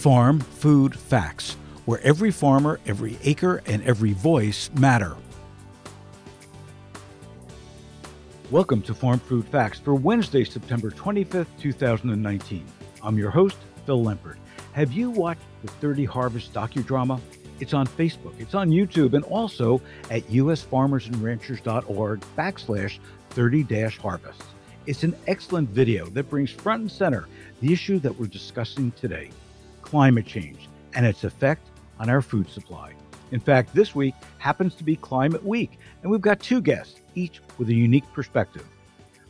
Farm 0.00 0.40
Food 0.40 0.98
Facts, 0.98 1.58
where 1.84 2.00
every 2.00 2.30
farmer, 2.30 2.80
every 2.86 3.18
acre, 3.22 3.62
and 3.66 3.82
every 3.82 4.14
voice 4.14 4.70
matter. 4.78 5.14
Welcome 8.50 8.80
to 8.80 8.94
Farm 8.94 9.18
Food 9.18 9.46
Facts 9.48 9.78
for 9.78 9.94
Wednesday, 9.94 10.42
September 10.42 10.90
25th, 10.90 11.48
2019. 11.60 12.64
I'm 13.02 13.18
your 13.18 13.30
host, 13.30 13.58
Phil 13.84 14.02
Lempert. 14.02 14.36
Have 14.72 14.90
you 14.90 15.10
watched 15.10 15.42
the 15.60 15.68
30 15.68 16.06
Harvest 16.06 16.54
docudrama? 16.54 17.20
It's 17.60 17.74
on 17.74 17.86
Facebook, 17.86 18.32
it's 18.38 18.54
on 18.54 18.70
YouTube, 18.70 19.12
and 19.12 19.24
also 19.24 19.82
at 20.10 20.22
usfarmersandranchers.org 20.28 22.20
backslash 22.38 22.98
30-harvest. 23.32 24.42
It's 24.86 25.02
an 25.02 25.14
excellent 25.26 25.68
video 25.68 26.06
that 26.06 26.30
brings 26.30 26.50
front 26.50 26.80
and 26.80 26.90
center 26.90 27.28
the 27.60 27.70
issue 27.70 27.98
that 27.98 28.18
we're 28.18 28.28
discussing 28.28 28.92
today, 28.92 29.28
climate 29.90 30.24
change 30.24 30.68
and 30.94 31.04
its 31.04 31.24
effect 31.24 31.66
on 31.98 32.08
our 32.08 32.22
food 32.22 32.48
supply. 32.48 32.92
In 33.32 33.40
fact, 33.40 33.74
this 33.74 33.92
week 33.92 34.14
happens 34.38 34.76
to 34.76 34.84
be 34.84 34.94
Climate 34.94 35.44
Week, 35.44 35.80
and 36.02 36.10
we've 36.12 36.20
got 36.20 36.38
two 36.38 36.60
guests, 36.60 37.00
each 37.16 37.40
with 37.58 37.68
a 37.70 37.74
unique 37.74 38.10
perspective. 38.12 38.64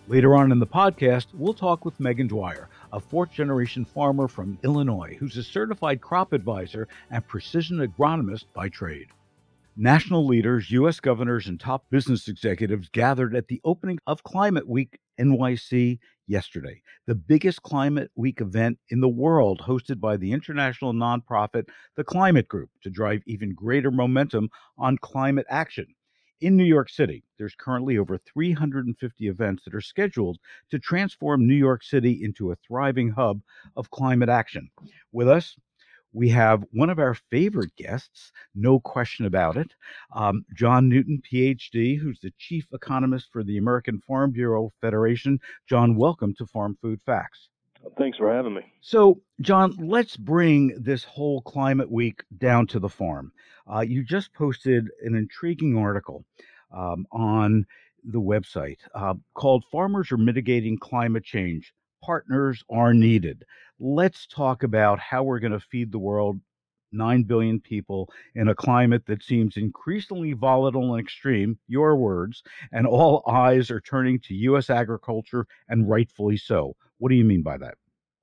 Later 0.06 0.36
on 0.36 0.52
in 0.52 0.58
the 0.58 0.66
podcast, 0.66 1.28
we'll 1.32 1.54
talk 1.54 1.86
with 1.86 1.98
Megan 1.98 2.26
Dwyer, 2.26 2.68
a 2.92 3.00
fourth 3.00 3.32
generation 3.32 3.86
farmer 3.86 4.28
from 4.28 4.58
Illinois 4.62 5.16
who's 5.18 5.38
a 5.38 5.42
certified 5.42 6.02
crop 6.02 6.34
advisor 6.34 6.88
and 7.10 7.26
precision 7.26 7.78
agronomist 7.78 8.44
by 8.52 8.68
trade. 8.68 9.06
National 9.78 10.26
leaders, 10.26 10.70
U.S. 10.72 11.00
governors, 11.00 11.46
and 11.46 11.58
top 11.58 11.86
business 11.88 12.28
executives 12.28 12.90
gathered 12.90 13.34
at 13.34 13.48
the 13.48 13.62
opening 13.64 13.98
of 14.06 14.24
Climate 14.24 14.68
Week 14.68 14.98
NYC 15.18 16.00
yesterday, 16.30 16.80
the 17.06 17.14
biggest 17.14 17.62
Climate 17.62 18.10
Week 18.14 18.40
event 18.40 18.78
in 18.90 19.00
the 19.00 19.08
world, 19.08 19.60
hosted 19.66 20.00
by 20.00 20.16
the 20.16 20.32
international 20.32 20.92
nonprofit 20.92 21.68
The 21.96 22.04
Climate 22.04 22.46
Group, 22.46 22.70
to 22.82 22.90
drive 22.90 23.22
even 23.26 23.52
greater 23.52 23.90
momentum 23.90 24.48
on 24.78 24.96
climate 24.98 25.46
action. 25.50 25.86
In 26.40 26.56
New 26.56 26.64
York 26.64 26.88
City, 26.88 27.24
there's 27.36 27.54
currently 27.54 27.98
over 27.98 28.16
350 28.16 29.28
events 29.28 29.64
that 29.64 29.74
are 29.74 29.80
scheduled 29.80 30.38
to 30.70 30.78
transform 30.78 31.46
New 31.46 31.54
York 31.54 31.82
City 31.82 32.22
into 32.22 32.52
a 32.52 32.56
thriving 32.66 33.10
hub 33.10 33.40
of 33.76 33.90
climate 33.90 34.30
action. 34.30 34.70
With 35.12 35.28
us, 35.28 35.56
we 36.12 36.28
have 36.30 36.64
one 36.72 36.90
of 36.90 36.98
our 36.98 37.14
favorite 37.14 37.74
guests, 37.76 38.32
no 38.54 38.80
question 38.80 39.26
about 39.26 39.56
it, 39.56 39.72
um, 40.14 40.44
John 40.54 40.88
Newton, 40.88 41.22
PhD, 41.30 41.98
who's 41.98 42.20
the 42.20 42.32
chief 42.38 42.66
economist 42.72 43.28
for 43.32 43.44
the 43.44 43.58
American 43.58 44.00
Farm 44.00 44.32
Bureau 44.32 44.70
Federation. 44.80 45.38
John, 45.68 45.96
welcome 45.96 46.34
to 46.34 46.46
Farm 46.46 46.76
Food 46.82 47.00
Facts. 47.06 47.48
Thanks 47.96 48.18
for 48.18 48.32
having 48.32 48.54
me. 48.54 48.62
So, 48.80 49.20
John, 49.40 49.74
let's 49.78 50.16
bring 50.16 50.74
this 50.78 51.04
whole 51.04 51.40
climate 51.42 51.90
week 51.90 52.22
down 52.38 52.66
to 52.68 52.78
the 52.78 52.88
farm. 52.88 53.32
Uh, 53.72 53.80
you 53.80 54.04
just 54.04 54.34
posted 54.34 54.88
an 55.02 55.14
intriguing 55.14 55.78
article 55.78 56.24
um, 56.72 57.06
on 57.12 57.64
the 58.04 58.20
website 58.20 58.78
uh, 58.94 59.14
called 59.34 59.64
Farmers 59.70 60.12
Are 60.12 60.18
Mitigating 60.18 60.78
Climate 60.78 61.24
Change. 61.24 61.72
Partners 62.02 62.64
are 62.70 62.94
needed. 62.94 63.44
Let's 63.82 64.26
talk 64.26 64.62
about 64.62 65.00
how 65.00 65.22
we're 65.22 65.38
going 65.38 65.52
to 65.52 65.60
feed 65.60 65.90
the 65.90 65.98
world 65.98 66.38
9 66.92 67.22
billion 67.22 67.60
people 67.60 68.12
in 68.34 68.48
a 68.48 68.54
climate 68.54 69.06
that 69.06 69.22
seems 69.22 69.56
increasingly 69.56 70.34
volatile 70.34 70.94
and 70.94 71.02
extreme, 71.02 71.58
your 71.66 71.96
words, 71.96 72.42
and 72.72 72.86
all 72.86 73.22
eyes 73.26 73.70
are 73.70 73.80
turning 73.80 74.20
to 74.20 74.34
U.S. 74.34 74.68
agriculture, 74.68 75.46
and 75.68 75.88
rightfully 75.88 76.36
so. 76.36 76.76
What 76.98 77.08
do 77.08 77.14
you 77.14 77.24
mean 77.24 77.42
by 77.42 77.56
that? 77.56 77.76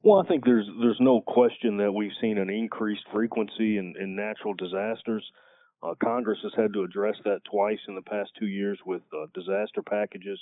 Well, 0.03 0.21
I 0.21 0.27
think 0.27 0.45
there's 0.45 0.67
there's 0.79 0.99
no 0.99 1.21
question 1.21 1.77
that 1.77 1.91
we've 1.91 2.11
seen 2.21 2.37
an 2.37 2.51
increased 2.51 3.05
frequency 3.11 3.77
in, 3.77 3.95
in 3.99 4.15
natural 4.15 4.53
disasters. 4.53 5.25
Uh, 5.81 5.95
Congress 6.03 6.39
has 6.43 6.53
had 6.55 6.71
to 6.73 6.83
address 6.83 7.15
that 7.25 7.41
twice 7.49 7.79
in 7.87 7.95
the 7.95 8.01
past 8.03 8.29
two 8.39 8.47
years 8.47 8.79
with 8.85 9.01
uh, 9.11 9.25
disaster 9.33 9.81
packages. 9.81 10.39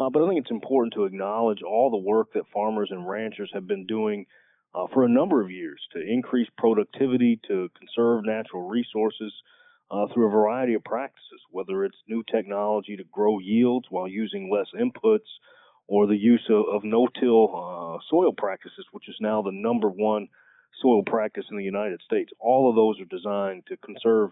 Uh, 0.00 0.08
but 0.08 0.22
I 0.22 0.28
think 0.28 0.40
it's 0.40 0.50
important 0.50 0.94
to 0.94 1.04
acknowledge 1.04 1.62
all 1.62 1.90
the 1.90 1.98
work 1.98 2.32
that 2.32 2.44
farmers 2.54 2.88
and 2.90 3.06
ranchers 3.06 3.50
have 3.52 3.66
been 3.66 3.84
doing 3.86 4.24
uh, 4.74 4.86
for 4.94 5.04
a 5.04 5.08
number 5.10 5.42
of 5.42 5.50
years 5.50 5.80
to 5.92 6.00
increase 6.00 6.48
productivity, 6.56 7.38
to 7.48 7.68
conserve 7.78 8.24
natural 8.24 8.66
resources 8.66 9.32
uh, 9.90 10.06
through 10.14 10.28
a 10.28 10.30
variety 10.30 10.72
of 10.72 10.82
practices, 10.84 11.40
whether 11.50 11.84
it's 11.84 11.96
new 12.08 12.22
technology 12.32 12.96
to 12.96 13.04
grow 13.12 13.40
yields 13.40 13.88
while 13.90 14.08
using 14.08 14.50
less 14.50 14.68
inputs, 14.80 15.28
or 15.86 16.06
the 16.06 16.16
use 16.16 16.46
of, 16.48 16.64
of 16.72 16.84
no-till 16.84 17.48
uh, 17.54 17.98
soil 18.08 18.32
practices, 18.32 18.86
which 18.92 19.08
is 19.08 19.16
now 19.20 19.42
the 19.42 19.52
number 19.52 19.90
one 19.90 20.28
soil 20.80 21.02
practice 21.04 21.44
in 21.50 21.58
the 21.58 21.64
United 21.64 22.00
States. 22.06 22.30
All 22.38 22.70
of 22.70 22.76
those 22.76 22.98
are 23.00 23.16
designed 23.16 23.64
to 23.66 23.76
conserve 23.76 24.30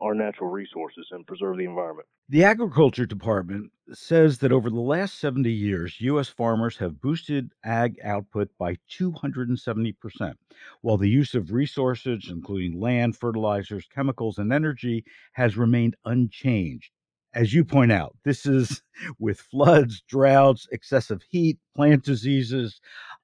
our 0.00 0.14
natural 0.14 0.50
resources 0.50 1.06
and 1.10 1.26
preserve 1.26 1.58
the 1.58 1.64
environment. 1.64 2.08
The 2.28 2.44
Agriculture 2.44 3.06
Department 3.06 3.70
says 3.96 4.38
that 4.38 4.52
over 4.52 4.70
the 4.70 4.80
last 4.80 5.18
70 5.18 5.50
years, 5.52 6.00
U.S. 6.00 6.28
farmers 6.28 6.76
have 6.78 7.00
boosted 7.00 7.52
ag 7.64 7.98
output 8.04 8.50
by 8.58 8.76
270%, 8.90 10.34
while 10.80 10.96
the 10.96 11.08
use 11.08 11.34
of 11.34 11.52
resources, 11.52 12.28
including 12.30 12.80
land, 12.80 13.16
fertilizers, 13.16 13.86
chemicals, 13.92 14.38
and 14.38 14.52
energy, 14.52 15.04
has 15.32 15.56
remained 15.56 15.96
unchanged. 16.04 16.90
As 17.34 17.54
you 17.54 17.64
point 17.64 17.92
out, 17.92 18.16
this 18.24 18.46
is 18.46 18.82
with 19.18 19.40
floods, 19.40 20.02
droughts, 20.08 20.68
excessive 20.72 21.22
heat, 21.28 21.58
plant 21.74 22.04
diseases. 22.04 22.80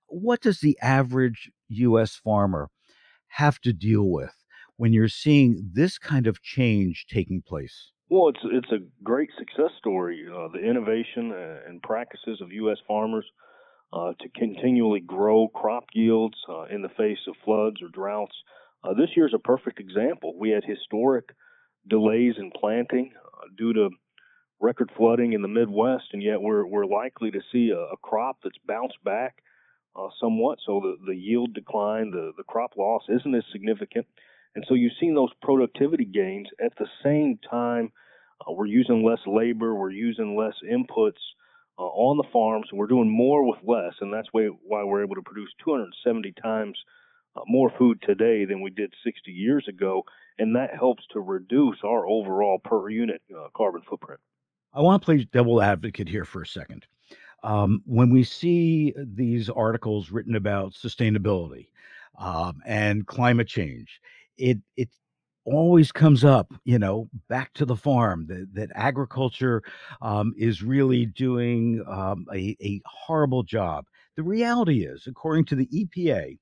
What 0.07 0.41
does 0.41 0.61
the 0.61 0.79
average 0.81 1.51
U.S. 1.69 2.17
farmer 2.17 2.71
have 3.29 3.61
to 3.61 3.73
deal 3.73 4.09
with? 4.09 4.35
when 4.79 4.93
you're 4.93 5.09
seeing 5.09 5.71
this 5.73 5.99
kind 5.99 6.27
of 6.27 6.41
change 6.41 7.05
taking 7.11 7.43
place? 7.43 7.91
Well, 8.11 8.29
it's 8.29 8.41
it's 8.45 8.73
a 8.73 8.87
great 9.03 9.31
success 9.39 9.71
story. 9.79 10.27
Uh, 10.31 10.49
the 10.49 10.61
innovation 10.61 11.33
uh, 11.33 11.69
and 11.69 11.83
practices 11.83 12.41
of 12.41 12.53
U.S. 12.53 12.79
farmers 12.87 13.27
uh, 13.93 14.13
to 14.21 14.29
continually 14.37 15.01
grow 15.01 15.49
crop 15.49 15.87
yields 15.95 16.37
uh, 16.49 16.65
in 16.65 16.83
the 16.83 16.91
face 16.91 17.19
of 17.29 17.35
floods 17.45 17.83
or 17.83 17.89
droughts. 17.89 18.37
Uh, 18.85 18.95
this 18.95 19.11
year 19.17 19.27
is 19.27 19.35
a 19.35 19.39
perfect 19.39 19.81
example. 19.81 20.35
We 20.39 20.51
had 20.51 20.65
historic 20.65 21.31
delays 21.89 22.35
in 22.39 22.51
planting 22.59 23.13
uh, 23.17 23.49
due 23.57 23.73
to 23.75 23.91
record 24.61 24.91
flooding 24.97 25.33
in 25.35 25.43
the 25.43 25.49
Midwest, 25.49 26.07
and 26.13 26.23
yet 26.23 26.41
we're 26.41 26.67
we're 26.67 26.87
likely 26.87 27.31
to 27.33 27.41
see 27.53 27.71
a, 27.71 27.79
a 27.79 27.97
crop 28.03 28.39
that's 28.45 28.59
bounced 28.67 29.03
back 29.05 29.43
somewhat. 30.21 30.59
So 30.67 30.81
the 30.81 30.97
the 31.07 31.17
yield 31.17 31.55
decline, 31.55 32.11
the 32.11 32.33
the 32.37 32.45
crop 32.45 32.73
loss 32.79 33.03
isn't 33.09 33.35
as 33.35 33.45
significant. 33.53 34.07
And 34.55 34.65
so 34.69 34.75
you've 34.75 34.93
seen 35.01 35.15
those 35.15 35.33
productivity 35.43 36.05
gains 36.05 36.49
at 36.65 36.73
the 36.79 36.87
same 37.03 37.39
time. 37.49 37.93
Uh, 38.41 38.53
we're 38.53 38.67
using 38.67 39.05
less 39.05 39.21
labor, 39.27 39.75
we're 39.75 39.91
using 39.91 40.37
less 40.37 40.55
inputs 40.69 41.21
uh, 41.79 41.83
on 41.83 42.17
the 42.17 42.29
farms, 42.33 42.67
and 42.71 42.79
we're 42.79 42.87
doing 42.87 43.11
more 43.11 43.45
with 43.45 43.59
less. 43.65 43.95
And 44.01 44.13
that's 44.13 44.29
why, 44.33 44.49
why 44.65 44.85
we're 44.85 45.05
able 45.05 45.17
to 45.17 45.23
produce 45.23 45.51
270 45.65 46.33
times 46.43 46.79
uh, 47.37 47.41
more 47.47 47.71
food 47.79 48.03
today 48.03 48.45
than 48.45 48.63
we 48.63 48.71
did 48.71 48.93
60 49.05 49.31
years 49.31 49.67
ago. 49.69 50.05
And 50.39 50.57
that 50.57 50.71
helps 50.75 51.05
to 51.13 51.21
reduce 51.21 51.79
our 51.85 52.07
overall 52.07 52.59
per 52.59 52.89
unit 52.89 53.23
uh, 53.37 53.49
carbon 53.57 53.83
footprint. 53.89 54.21
I 54.73 54.81
want 54.81 55.03
to 55.03 55.05
play 55.05 55.25
devil 55.25 55.63
advocate 55.63 56.09
here 56.09 56.25
for 56.25 56.43
a 56.43 56.47
second. 56.47 56.87
Um, 57.43 57.83
when 57.87 58.11
we 58.11 58.25
see 58.25 58.95
these 58.97 59.49
articles 59.49 60.11
written 60.11 60.35
about 60.35 60.73
sustainability 60.73 61.69
um, 62.19 62.61
and 62.67 63.07
climate 63.07 63.49
change, 63.49 64.01
it 64.39 64.59
it 64.77 64.89
always 65.45 65.91
comes 65.93 66.25
up, 66.25 66.53
you 66.65 66.79
know, 66.79 67.09
back 67.29 67.53
to 67.55 67.65
the 67.65 67.77
farm 67.77 68.27
that, 68.29 68.49
that 68.53 68.71
agriculture 68.75 69.63
um, 70.03 70.35
is 70.37 70.63
really 70.63 71.07
doing 71.07 71.83
um, 71.89 72.27
a, 72.35 72.57
a 72.63 72.81
horrible 72.85 73.43
job. 73.43 73.87
The 74.17 74.23
reality 74.23 74.85
is, 74.85 75.07
according 75.07 75.47
to 75.47 75.55
the 75.55 75.67
EPA, 75.67 76.39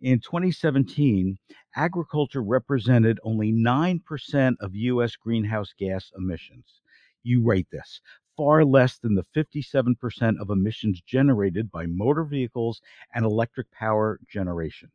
in 0.00 0.20
2017, 0.20 1.38
agriculture 1.74 2.42
represented 2.42 3.18
only 3.22 3.52
9% 3.52 4.54
of 4.60 4.74
U.S. 4.74 5.16
greenhouse 5.16 5.74
gas 5.78 6.12
emissions. 6.16 6.80
You 7.22 7.42
rate 7.42 7.68
this 7.70 8.00
far 8.36 8.64
less 8.64 8.98
than 8.98 9.14
the 9.14 9.24
57% 9.34 10.40
of 10.40 10.50
emissions 10.50 11.00
generated 11.00 11.70
by 11.70 11.86
motor 11.86 12.24
vehicles 12.24 12.80
and 13.14 13.24
electric 13.24 13.70
power 13.72 14.20
generation. 14.28 14.90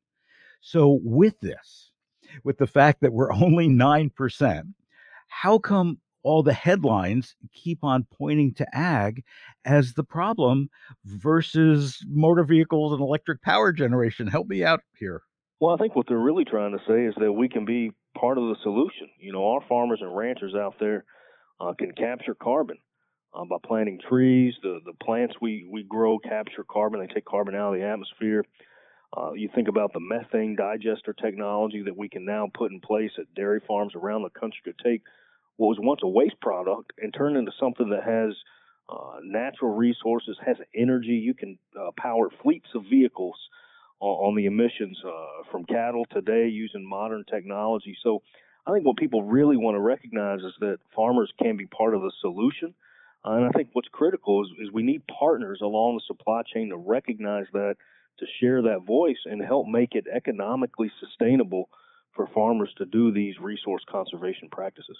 So, 0.62 1.00
with 1.04 1.40
this, 1.40 1.91
with 2.44 2.57
the 2.57 2.68
fact 2.68 3.01
that 3.01 3.13
we're 3.13 3.31
only 3.33 3.68
9%, 3.68 4.74
how 5.28 5.57
come 5.57 6.00
all 6.24 6.44
the 6.44 6.54
headlines 6.54 7.36
keep 7.54 7.83
on 7.83 8.06
pointing 8.13 8.54
to 8.54 8.78
ag 8.78 9.24
as 9.66 9.94
the 9.94 10.04
problem 10.04 10.69
versus 11.06 12.04
motor 12.07 12.44
vehicles 12.44 12.94
and 12.94 13.01
electric 13.01 13.42
power 13.42 13.72
generation? 13.72 14.28
Help 14.28 14.48
me 14.48 14.63
out 14.63 14.81
here. 14.98 15.24
Well, 15.60 15.74
I 15.75 15.78
think 15.78 15.95
what 15.95 16.07
they're 16.07 16.18
really 16.18 16.45
trying 16.45 16.72
to 16.72 16.83
say 16.88 17.06
is 17.06 17.13
that 17.19 17.31
we 17.31 17.48
can 17.48 17.66
be 17.66 17.92
part 18.18 18.38
of 18.38 18.45
the 18.45 18.56
solution. 18.63 19.10
You 19.19 19.31
know, 19.31 19.45
our 19.48 19.62
farmers 19.69 20.00
and 20.01 20.16
ranchers 20.16 20.56
out 20.56 20.75
there 20.80 21.06
uh, 21.60 21.74
can 21.77 21.92
capture 21.92 22.34
carbon 22.36 22.77
uh, 23.34 23.45
by 23.45 23.57
planting 23.66 24.00
trees. 24.07 24.56
The 24.63 24.80
the 24.86 24.94
plants 25.04 25.36
we 25.39 25.68
we 25.72 25.84
grow 25.84 26.18
capture 26.19 26.66
carbon. 26.69 27.00
They 27.00 27.13
take 27.13 27.25
carbon 27.25 27.56
out 27.56 27.74
of 27.74 27.80
the 27.80 27.86
atmosphere. 27.86 28.44
Uh, 29.16 29.34
you 29.34 29.50
think 29.54 29.68
about 29.68 29.92
the 29.94 30.00
methane 30.00 30.56
digester 30.56 31.13
technology 31.13 31.84
that 31.84 31.98
we 31.98 32.08
can 32.08 32.25
now 32.25 32.50
put 32.54 32.72
in 32.72 32.80
place 32.80 33.12
at 33.19 33.34
dairy 33.36 33.60
farms 33.68 33.94
around 33.96 34.24
the 34.24 34.40
country 34.40 34.62
to 34.66 34.84
take 34.84 35.02
what 35.58 35.68
was 35.68 35.78
once 35.81 36.00
a 36.04 36.08
waste 36.08 36.40
product 36.42 36.94
and 36.98 37.13
turn 37.13 37.36
it 37.36 37.40
into 37.40 37.52
something 37.60 37.90
that 37.90 38.04
has 38.04 38.34
uh, 38.90 39.19
natural 39.24 39.74
resources, 39.74 40.38
has 40.46 40.58
energy. 40.75 41.22
You 41.24 41.34
can 41.34 41.58
uh, 41.80 41.92
power 41.98 42.30
fleets 42.42 42.68
of 42.74 42.84
vehicles 42.90 43.36
on, 44.00 44.30
on 44.30 44.36
the 44.36 44.46
emissions 44.46 44.98
uh, 45.06 45.44
from 45.52 45.66
cattle 45.66 46.06
today 46.10 46.48
using 46.48 46.88
modern 46.88 47.25
technology. 47.30 47.98
So 48.04 48.22
I 48.66 48.72
think 48.72 48.86
what 48.86 48.98
people 48.98 49.24
really 49.24 49.58
want 49.58 49.75
to 49.75 49.81
recognize 49.81 50.40
is 50.40 50.54
that 50.62 50.78
farmers 50.96 51.31
can 51.42 51.58
be 51.58 51.66
part 51.66 51.96
of 51.96 52.02
the 52.02 52.12
solution. 52.22 52.74
And 53.24 53.46
I 53.46 53.50
think 53.50 53.69
what's 53.74 53.88
critical 53.92 54.44
is, 54.44 54.50
is 54.62 54.74
we 54.74 54.84
need 54.84 55.04
partners 55.08 55.60
along 55.62 55.96
the 55.96 56.02
supply 56.08 56.42
chain 56.54 56.69
to 56.69 56.78
recognize 56.78 57.46
that, 57.54 57.75
to 58.19 58.25
share 58.40 58.62
that 58.62 58.86
voice, 58.86 59.19
and 59.25 59.42
help 59.42 59.68
make 59.68 59.96
it 59.96 60.06
economically 60.13 60.92
sustainable 61.00 61.69
for 62.13 62.28
farmers 62.28 62.74
to 62.78 62.86
do 62.86 63.12
these 63.12 63.40
resource 63.40 63.84
conservation 63.90 64.50
practices. 64.52 64.98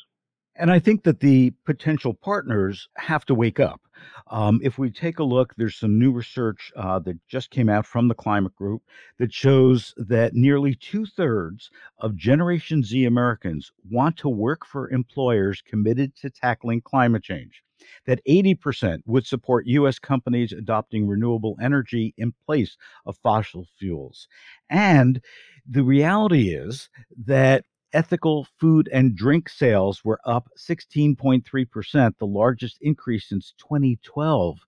And 0.56 0.70
I 0.70 0.80
think 0.80 1.04
that 1.04 1.22
the 1.22 1.52
potential 1.66 2.14
partners 2.14 2.90
have 2.98 3.26
to 3.26 3.36
wake 3.36 3.60
up. 3.60 3.82
Um, 4.28 4.60
if 4.64 4.78
we 4.78 4.92
take 4.92 5.20
a 5.20 5.24
look, 5.24 5.56
there's 5.56 5.78
some 5.78 5.98
new 5.98 6.12
research 6.12 6.74
uh, 6.76 7.00
that 7.00 7.26
just 7.28 7.52
came 7.52 7.70
out 7.70 7.86
from 7.86 8.08
the 8.08 8.14
Climate 8.16 8.56
Group 8.56 8.82
that 9.18 9.34
shows 9.34 9.94
that 9.98 10.34
nearly 10.34 10.76
two 10.76 11.06
thirds 11.06 11.72
of 12.00 12.18
Generation 12.18 12.84
Z 12.84 13.06
Americans 13.06 13.72
want 13.90 14.18
to 14.18 14.30
work 14.30 14.66
for 14.66 14.90
employers 14.90 15.62
committed 15.62 16.16
to 16.18 16.30
tackling 16.30 16.82
climate 16.82 17.24
change. 17.24 17.64
That 18.06 18.22
80% 18.28 19.00
would 19.06 19.26
support 19.26 19.68
U.S. 19.68 20.00
companies 20.00 20.52
adopting 20.52 21.08
renewable 21.08 21.58
energy 21.62 22.14
in 22.18 22.34
place 22.46 22.78
of 23.06 23.18
fossil 23.24 23.68
fuels. 23.80 24.28
And 24.70 25.22
the 25.70 25.84
reality 25.84 26.50
is 26.50 26.90
that 27.26 27.66
ethical 27.94 28.48
food 28.60 28.90
and 28.92 29.16
drink 29.16 29.50
sales 29.50 30.04
were 30.04 30.20
up 30.26 30.50
16.3%, 30.58 32.14
the 32.18 32.26
largest 32.26 32.78
increase 32.82 33.28
since 33.28 33.54
2012. 33.58 34.60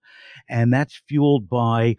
And 0.49 0.73
that's 0.73 1.01
fueled 1.07 1.49
by 1.49 1.95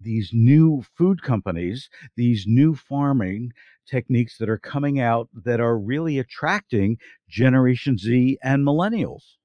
these 0.00 0.30
new 0.32 0.82
food 0.96 1.22
companies, 1.22 1.88
these 2.16 2.44
new 2.46 2.74
farming 2.74 3.52
techniques 3.86 4.38
that 4.38 4.48
are 4.48 4.58
coming 4.58 5.00
out 5.00 5.28
that 5.32 5.60
are 5.60 5.78
really 5.78 6.18
attracting 6.18 6.98
Generation 7.28 7.96
Z 7.96 8.38
and 8.42 8.66
millennials. 8.66 9.36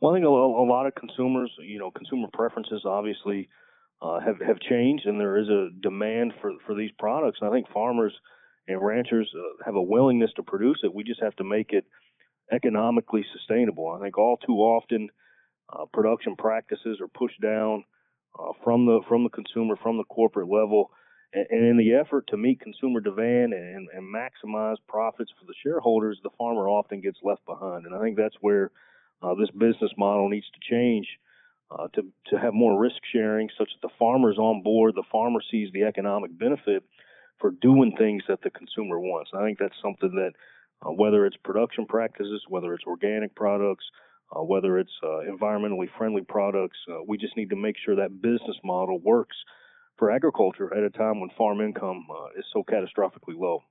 Well, 0.00 0.12
I 0.12 0.16
think 0.16 0.26
a, 0.26 0.28
a 0.28 0.68
lot 0.68 0.86
of 0.86 0.94
consumers, 0.94 1.50
you 1.60 1.78
know, 1.78 1.90
consumer 1.90 2.28
preferences 2.32 2.82
obviously 2.84 3.48
uh, 4.02 4.20
have 4.20 4.40
have 4.46 4.60
changed, 4.60 5.06
and 5.06 5.18
there 5.18 5.38
is 5.38 5.48
a 5.48 5.68
demand 5.82 6.34
for 6.40 6.52
for 6.66 6.74
these 6.74 6.90
products. 6.98 7.38
And 7.40 7.48
I 7.48 7.52
think 7.52 7.68
farmers 7.72 8.12
and 8.68 8.84
ranchers 8.84 9.30
uh, 9.34 9.64
have 9.64 9.74
a 9.74 9.82
willingness 9.82 10.32
to 10.36 10.42
produce 10.42 10.80
it. 10.82 10.94
We 10.94 11.04
just 11.04 11.22
have 11.22 11.36
to 11.36 11.44
make 11.44 11.72
it 11.72 11.84
economically 12.52 13.24
sustainable. 13.32 13.88
I 13.88 14.02
think 14.02 14.18
all 14.18 14.36
too 14.36 14.58
often 14.58 15.08
uh, 15.72 15.86
production 15.92 16.36
practices 16.36 16.98
are 17.00 17.08
pushed 17.08 17.40
down 17.40 17.84
uh, 18.38 18.52
from 18.62 18.86
the 18.86 19.00
from 19.08 19.24
the 19.24 19.30
consumer, 19.30 19.76
from 19.82 19.96
the 19.96 20.04
corporate 20.04 20.48
level, 20.48 20.90
and, 21.32 21.46
and, 21.50 21.64
in 21.66 21.76
the 21.78 21.94
effort 21.94 22.26
to 22.28 22.36
meet 22.36 22.60
consumer 22.60 23.00
demand 23.00 23.52
and, 23.52 23.88
and 23.92 24.14
maximize 24.14 24.76
profits 24.88 25.30
for 25.38 25.46
the 25.46 25.54
shareholders, 25.62 26.20
the 26.22 26.30
farmer 26.36 26.68
often 26.68 27.00
gets 27.00 27.18
left 27.22 27.44
behind. 27.46 27.86
And 27.86 27.94
I 27.94 28.00
think 28.00 28.16
that's 28.16 28.36
where 28.40 28.70
uh, 29.22 29.34
this 29.34 29.50
business 29.50 29.92
model 29.96 30.28
needs 30.28 30.46
to 30.50 30.74
change. 30.74 31.06
Uh, 31.68 31.88
to 31.94 32.02
to 32.28 32.38
have 32.38 32.54
more 32.54 32.80
risk 32.80 32.94
sharing, 33.12 33.48
such 33.58 33.68
that 33.74 33.88
the 33.88 33.94
farmer's 33.98 34.38
on 34.38 34.62
board, 34.62 34.94
the 34.94 35.02
farmer 35.10 35.40
sees 35.50 35.68
the 35.72 35.82
economic 35.82 36.30
benefit, 36.38 36.84
for 37.40 37.50
doing 37.50 37.92
things 37.96 38.22
that 38.28 38.40
the 38.42 38.50
consumer 38.50 38.98
wants. 38.98 39.30
I 39.34 39.44
think 39.44 39.58
that's 39.58 39.74
something 39.82 40.14
that, 40.14 40.32
uh, 40.86 40.92
whether 40.92 41.26
it's 41.26 41.36
production 41.44 41.86
practices, 41.86 42.42
whether 42.48 42.72
it's 42.74 42.84
organic 42.86 43.34
products, 43.34 43.84
uh, 44.34 44.42
whether 44.42 44.78
it's 44.78 44.92
uh, 45.02 45.30
environmentally 45.30 45.88
friendly 45.96 46.22
products, 46.22 46.78
uh, 46.90 46.98
we 47.06 47.18
just 47.18 47.36
need 47.36 47.50
to 47.50 47.56
make 47.56 47.76
sure 47.84 47.96
that 47.96 48.22
business 48.22 48.56
model 48.64 48.98
works 48.98 49.36
for 49.98 50.10
agriculture 50.10 50.72
at 50.74 50.82
a 50.82 50.90
time 50.90 51.20
when 51.20 51.30
farm 51.30 51.60
income 51.60 52.06
uh, 52.10 52.38
is 52.38 52.44
so 52.52 52.62
catastrophically 52.62 53.36
low. 53.36 53.62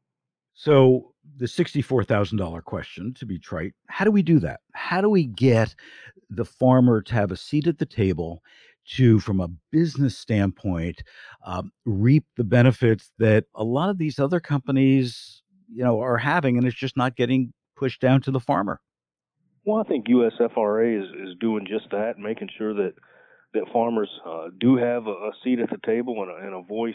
So, 0.56 1.12
the 1.38 1.46
$64,000 1.46 2.64
question, 2.64 3.14
to 3.16 3.26
be 3.26 3.38
trite, 3.38 3.74
how 3.88 4.06
do 4.06 4.12
we 4.12 4.22
do 4.22 4.40
that? 4.40 4.62
How 4.74 5.02
do 5.02 5.10
we 5.10 5.26
get 5.26 5.76
the 6.30 6.46
farmer 6.46 7.02
to 7.02 7.14
have 7.14 7.32
a 7.32 7.38
seat 7.38 7.68
at 7.68 7.78
the 7.78 7.86
table 7.86 8.42
to, 8.92 9.20
from 9.20 9.42
a 9.42 9.50
business 9.72 10.18
standpoint, 10.18 11.04
um, 11.46 11.72
reap 11.86 12.26
the 12.38 12.44
benefits 12.44 13.12
that 13.20 13.46
a 13.54 13.64
lot 13.64 13.90
of 13.90 13.98
these 13.98 14.18
other 14.18 14.40
companies, 14.40 15.42
you 15.74 15.84
know, 15.84 16.00
are 16.00 16.18
having, 16.18 16.58
and 16.58 16.66
it's 16.66 16.78
just 16.78 16.96
not 16.96 17.16
getting 17.16 17.52
pushed 17.76 18.00
down 18.00 18.22
to 18.22 18.32
the 18.32 18.40
farmer. 18.40 18.80
Well, 19.66 19.82
I 19.82 19.88
think 19.90 20.08
USFRA 20.08 21.02
is, 21.02 21.10
is 21.28 21.36
doing 21.40 21.66
just 21.68 21.90
that, 21.92 22.18
making 22.18 22.50
sure 22.58 22.74
that 22.76 22.94
that 23.54 23.72
farmers 23.72 24.10
uh, 24.26 24.48
do 24.60 24.76
have 24.76 25.08
a, 25.08 25.12
a, 25.12 25.32
seat 25.44 25.60
at 25.60 25.70
the 25.70 25.80
table 25.86 26.22
and 26.22 26.30
a, 26.30 26.46
and 26.46 26.54
a 26.54 26.68
voice 26.68 26.94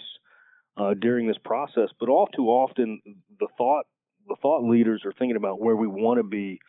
uh, 0.81 0.95
during 0.95 1.27
this 1.27 1.39
process. 1.45 1.89
But 1.99 2.09
all 2.09 2.27
too 2.27 2.47
often, 2.47 3.01
the 3.39 3.49
thought 3.59 3.87
the 4.29 4.37
thought 4.41 4.65
leaders 4.65 5.03
are 5.05 5.13
thinking 5.13 5.37
about 5.37 5.61
where 5.61 5.77
we 5.77 5.89
want 5.89 6.19
to 6.19 6.23
be 6.23 6.61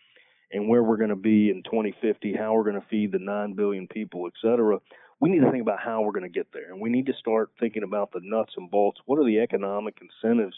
and 0.52 0.68
where 0.68 0.84
we're 0.84 0.98
going 0.98 1.10
to 1.10 1.16
be 1.16 1.50
in 1.50 1.62
2050, 1.64 2.34
how 2.34 2.54
we're 2.54 2.64
going 2.64 2.80
to 2.80 2.88
feed 2.90 3.12
the 3.12 3.20
9 3.20 3.54
billion 3.54 3.88
people, 3.88 4.28
et 4.28 4.34
cetera 4.42 4.80
we 5.22 5.30
need 5.30 5.42
to 5.42 5.52
think 5.52 5.62
about 5.62 5.80
how 5.80 6.02
we're 6.02 6.12
going 6.12 6.24
to 6.24 6.30
get 6.30 6.48
there. 6.52 6.72
And 6.72 6.82
we 6.82 6.90
need 6.90 7.06
to 7.06 7.14
start 7.14 7.52
thinking 7.60 7.84
about 7.84 8.12
the 8.12 8.22
nuts 8.24 8.54
and 8.58 8.70
bolts. 8.70 9.00
What 9.06 9.20
are 9.20 9.26
the 9.26 9.40
economic 9.40 10.00
incentives 10.02 10.58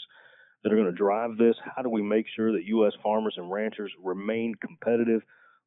that 0.63 0.71
are 0.71 0.77
going 0.77 0.89
to 0.89 0.97
drive 0.97 1.37
this? 1.37 1.55
How 1.75 1.81
do 1.81 1.89
we 1.89 2.01
make 2.01 2.25
sure 2.33 2.53
that 2.53 2.63
U.S. 2.67 2.93
farmers 3.03 3.35
and 3.35 3.51
ranchers 3.51 3.91
remain 4.01 4.55
competitive 4.55 5.21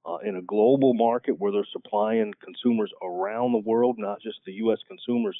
uh, 0.06 0.16
in 0.24 0.36
a 0.36 0.42
global 0.42 0.94
market 0.94 1.38
where 1.38 1.52
they're 1.52 1.68
supplying 1.70 2.32
consumers 2.42 2.90
around 3.02 3.52
the 3.52 3.58
world, 3.58 3.96
not 3.98 4.22
just 4.22 4.38
the 4.46 4.52
U.S. 4.52 4.78
consumers? 4.88 5.38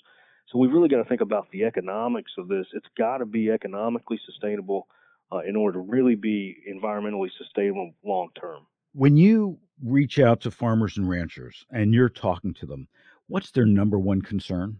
So 0.50 0.58
we've 0.58 0.72
really 0.72 0.88
got 0.88 0.98
to 0.98 1.08
think 1.08 1.20
about 1.20 1.50
the 1.50 1.64
economics 1.64 2.32
of 2.38 2.48
this. 2.48 2.66
It's 2.72 2.86
got 2.96 3.18
to 3.18 3.26
be 3.26 3.50
economically 3.50 4.20
sustainable 4.24 4.86
uh, 5.32 5.38
in 5.38 5.56
order 5.56 5.78
to 5.78 5.80
really 5.80 6.14
be 6.14 6.56
environmentally 6.70 7.30
sustainable 7.36 7.92
long 8.04 8.28
term. 8.40 8.66
When 8.92 9.16
you 9.16 9.58
reach 9.84 10.18
out 10.18 10.40
to 10.42 10.50
farmers 10.50 10.96
and 10.96 11.08
ranchers 11.08 11.66
and 11.70 11.92
you're 11.92 12.08
talking 12.08 12.54
to 12.54 12.66
them, 12.66 12.88
What's 13.28 13.50
their 13.50 13.66
number 13.66 13.98
one 13.98 14.22
concern? 14.22 14.78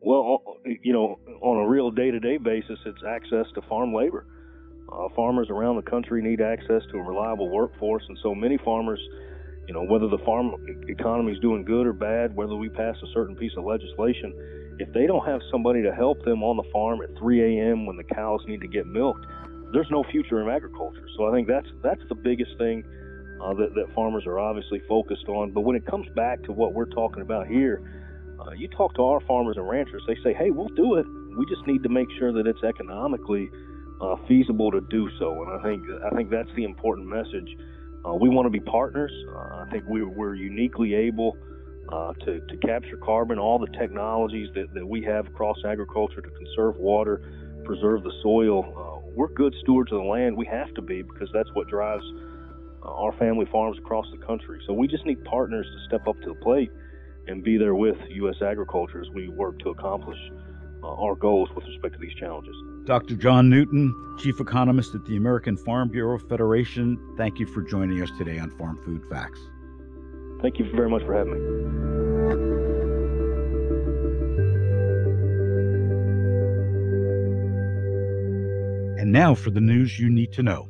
Well, 0.00 0.42
you 0.64 0.92
know, 0.92 1.18
on 1.40 1.56
a 1.64 1.68
real 1.68 1.90
day 1.90 2.10
to 2.10 2.20
day 2.20 2.36
basis, 2.36 2.78
it's 2.86 3.02
access 3.06 3.46
to 3.54 3.62
farm 3.62 3.92
labor. 3.92 4.26
Uh, 4.92 5.08
farmers 5.16 5.48
around 5.50 5.76
the 5.76 5.90
country 5.90 6.22
need 6.22 6.40
access 6.40 6.82
to 6.92 6.98
a 6.98 7.02
reliable 7.02 7.48
workforce, 7.48 8.04
and 8.08 8.18
so 8.22 8.34
many 8.34 8.58
farmers, 8.58 9.00
you 9.66 9.74
know, 9.74 9.84
whether 9.84 10.08
the 10.08 10.18
farm 10.18 10.54
economy 10.88 11.32
is 11.32 11.38
doing 11.40 11.64
good 11.64 11.86
or 11.86 11.92
bad, 11.92 12.34
whether 12.36 12.54
we 12.54 12.68
pass 12.68 12.96
a 13.02 13.06
certain 13.12 13.34
piece 13.34 13.52
of 13.56 13.64
legislation, 13.64 14.76
if 14.78 14.92
they 14.92 15.06
don't 15.06 15.24
have 15.26 15.40
somebody 15.50 15.82
to 15.82 15.94
help 15.94 16.22
them 16.24 16.42
on 16.42 16.56
the 16.56 16.70
farm 16.72 17.00
at 17.02 17.16
3 17.18 17.58
a.m. 17.58 17.86
when 17.86 17.96
the 17.96 18.04
cows 18.04 18.40
need 18.46 18.60
to 18.60 18.68
get 18.68 18.86
milked, 18.86 19.24
there's 19.72 19.90
no 19.90 20.04
future 20.10 20.40
in 20.42 20.48
agriculture. 20.48 21.06
So 21.16 21.26
I 21.26 21.32
think 21.32 21.48
that's 21.48 21.68
that's 21.82 22.02
the 22.08 22.14
biggest 22.14 22.56
thing 22.58 22.84
uh, 23.42 23.54
that, 23.54 23.74
that 23.74 23.92
farmers 23.94 24.24
are 24.26 24.38
obviously 24.38 24.80
focused 24.88 25.28
on. 25.28 25.52
But 25.52 25.62
when 25.62 25.76
it 25.76 25.86
comes 25.86 26.06
back 26.14 26.42
to 26.44 26.52
what 26.52 26.74
we're 26.74 26.90
talking 26.90 27.22
about 27.22 27.46
here, 27.46 27.82
uh, 28.40 28.52
you 28.52 28.68
talk 28.68 28.94
to 28.94 29.02
our 29.02 29.20
farmers 29.20 29.56
and 29.56 29.68
ranchers, 29.68 30.02
they 30.06 30.16
say, 30.22 30.34
hey, 30.34 30.50
we'll 30.50 30.68
do 30.68 30.94
it. 30.94 31.06
We 31.36 31.46
just 31.46 31.66
need 31.66 31.82
to 31.82 31.88
make 31.88 32.08
sure 32.18 32.32
that 32.32 32.46
it's 32.46 32.62
economically 32.62 33.50
uh, 34.00 34.16
feasible 34.28 34.70
to 34.70 34.80
do 34.80 35.08
so. 35.18 35.42
And 35.42 35.60
I 35.60 35.62
think 35.62 35.84
I 36.04 36.14
think 36.14 36.30
that's 36.30 36.50
the 36.56 36.64
important 36.64 37.08
message. 37.08 37.56
Uh, 38.06 38.14
we 38.14 38.28
want 38.28 38.46
to 38.46 38.50
be 38.50 38.60
partners. 38.60 39.12
Uh, 39.28 39.64
I 39.66 39.68
think 39.70 39.84
we, 39.88 40.02
we're 40.02 40.34
uniquely 40.34 40.94
able 40.94 41.36
uh, 41.88 42.12
to, 42.24 42.40
to 42.40 42.56
capture 42.58 42.96
carbon, 42.96 43.38
all 43.38 43.58
the 43.58 43.70
technologies 43.78 44.48
that, 44.54 44.72
that 44.74 44.86
we 44.86 45.02
have 45.02 45.26
across 45.26 45.56
agriculture 45.64 46.20
to 46.20 46.30
conserve 46.30 46.76
water, 46.76 47.20
preserve 47.64 48.02
the 48.02 48.12
soil. 48.22 49.02
we're 49.14 49.28
good 49.28 49.54
stewards 49.62 49.92
of 49.92 49.98
the 49.98 50.04
land. 50.04 50.36
We 50.36 50.46
have 50.46 50.72
to 50.74 50.82
be 50.82 51.02
because 51.02 51.30
that's 51.32 51.48
what 51.54 51.68
drives 51.68 52.04
uh, 52.82 52.88
our 52.88 53.12
family 53.12 53.46
farms 53.50 53.78
across 53.78 54.06
the 54.10 54.24
country. 54.24 54.60
So 54.66 54.74
we 54.74 54.86
just 54.86 55.06
need 55.06 55.24
partners 55.24 55.66
to 55.66 55.86
step 55.88 56.06
up 56.06 56.20
to 56.22 56.28
the 56.28 56.40
plate 56.40 56.70
and 57.26 57.42
be 57.42 57.56
there 57.56 57.74
with 57.74 57.96
U.S. 58.10 58.36
agriculture 58.42 59.00
as 59.00 59.08
we 59.14 59.28
work 59.28 59.58
to 59.60 59.70
accomplish 59.70 60.18
uh, 60.82 60.88
our 60.88 61.14
goals 61.14 61.48
with 61.56 61.64
respect 61.64 61.94
to 61.94 62.00
these 62.00 62.14
challenges. 62.20 62.54
Dr. 62.84 63.16
John 63.16 63.48
Newton, 63.48 63.94
Chief 64.18 64.40
Economist 64.40 64.94
at 64.94 65.06
the 65.06 65.16
American 65.16 65.56
Farm 65.56 65.88
Bureau 65.88 66.18
Federation, 66.18 66.98
thank 67.16 67.38
you 67.38 67.46
for 67.46 67.62
joining 67.62 68.02
us 68.02 68.10
today 68.18 68.38
on 68.38 68.50
Farm 68.58 68.78
Food 68.84 69.02
Facts. 69.08 69.40
Thank 70.42 70.58
you 70.58 70.70
very 70.70 70.90
much 70.90 71.02
for 71.04 71.14
having 71.14 71.32
me. 71.32 71.40
And 79.00 79.10
now 79.10 79.34
for 79.34 79.50
the 79.50 79.62
news 79.62 79.98
you 79.98 80.10
need 80.10 80.32
to 80.34 80.42
know. 80.42 80.68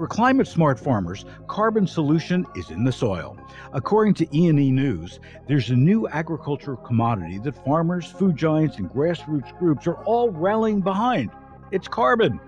For 0.00 0.06
climate 0.06 0.48
smart 0.48 0.80
farmers, 0.80 1.26
carbon 1.46 1.86
solution 1.86 2.46
is 2.56 2.70
in 2.70 2.84
the 2.84 2.90
soil. 2.90 3.36
According 3.74 4.14
to 4.14 4.34
E&E 4.34 4.70
News, 4.70 5.20
there's 5.46 5.68
a 5.68 5.76
new 5.76 6.08
agricultural 6.08 6.78
commodity 6.78 7.36
that 7.40 7.62
farmers, 7.62 8.06
food 8.06 8.34
giants, 8.34 8.78
and 8.78 8.88
grassroots 8.88 9.54
groups 9.58 9.86
are 9.86 10.02
all 10.04 10.30
rallying 10.30 10.80
behind. 10.80 11.28
It's 11.70 11.86
carbon. 11.86 12.40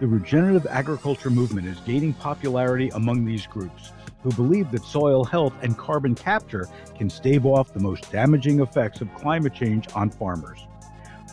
The 0.00 0.08
regenerative 0.08 0.66
agriculture 0.66 1.30
movement 1.30 1.68
is 1.68 1.78
gaining 1.86 2.14
popularity 2.14 2.88
among 2.88 3.24
these 3.24 3.46
groups 3.46 3.92
who 4.24 4.32
believe 4.32 4.72
that 4.72 4.82
soil 4.82 5.22
health 5.22 5.54
and 5.62 5.78
carbon 5.78 6.16
capture 6.16 6.66
can 6.96 7.08
stave 7.08 7.46
off 7.46 7.72
the 7.72 7.78
most 7.78 8.10
damaging 8.10 8.58
effects 8.58 9.00
of 9.00 9.14
climate 9.14 9.54
change 9.54 9.86
on 9.94 10.10
farmers. 10.10 10.66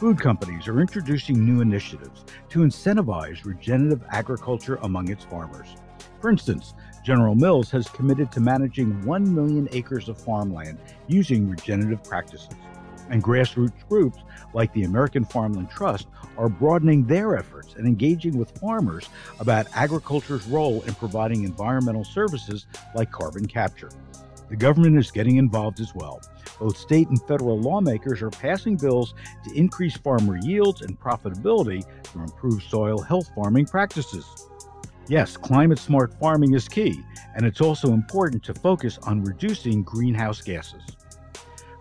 Food 0.06 0.22
companies 0.22 0.68
are 0.68 0.82
introducing 0.82 1.44
new 1.44 1.62
initiatives 1.62 2.26
to 2.50 2.60
incentivize 2.60 3.44
regenerative 3.44 4.04
agriculture 4.12 4.78
among 4.84 5.10
its 5.10 5.24
farmers. 5.24 5.70
For 6.22 6.30
instance, 6.30 6.76
General 7.04 7.34
Mills 7.34 7.72
has 7.72 7.90
committed 7.90 8.32
to 8.32 8.40
managing 8.40 9.04
1 9.04 9.34
million 9.34 9.68
acres 9.72 10.08
of 10.08 10.22
farmland 10.22 10.78
using 11.08 11.50
regenerative 11.50 12.04
practices. 12.04 12.50
And 13.10 13.24
grassroots 13.24 13.90
groups 13.90 14.20
like 14.54 14.72
the 14.74 14.84
American 14.84 15.26
Farmland 15.26 15.72
Trust 15.72 16.08
are 16.38 16.50
broadening 16.50 17.08
their 17.08 17.36
efforts 17.36 17.74
and 17.74 17.88
engaging 17.88 18.38
with 18.38 18.56
farmers 18.60 19.10
about 19.40 19.66
agriculture's 19.74 20.46
role 20.46 20.84
in 20.84 20.94
providing 20.94 21.46
environmental 21.46 22.04
services 22.04 22.68
like 22.94 23.10
carbon 23.10 23.48
capture. 23.48 23.90
The 24.50 24.56
government 24.56 24.98
is 24.98 25.12
getting 25.12 25.38
involved 25.38 25.80
as 25.80 25.94
well. 25.96 26.22
Both 26.60 26.78
state 26.78 27.10
and 27.10 27.22
federal 27.28 27.60
lawmakers 27.60 28.22
are 28.22 28.30
passing 28.30 28.78
bills 28.78 29.14
to 29.44 29.54
increase 29.54 29.98
farmer 29.98 30.38
yields 30.38 30.82
and 30.82 31.00
profitability 31.00 31.84
through 32.04 32.24
improved 32.24 32.64
soil 32.64 33.02
health 33.02 33.30
farming 33.36 33.66
practices. 33.66 34.26
Yes, 35.08 35.38
climate 35.38 35.80
smart 35.80 36.20
farming 36.20 36.54
is 36.54 36.68
key, 36.68 37.00
and 37.36 37.46
it's 37.46 37.62
also 37.62 37.94
important 37.94 38.44
to 38.44 38.54
focus 38.54 38.98
on 39.04 39.24
reducing 39.24 39.84
greenhouse 39.84 40.42
gases. 40.42 40.84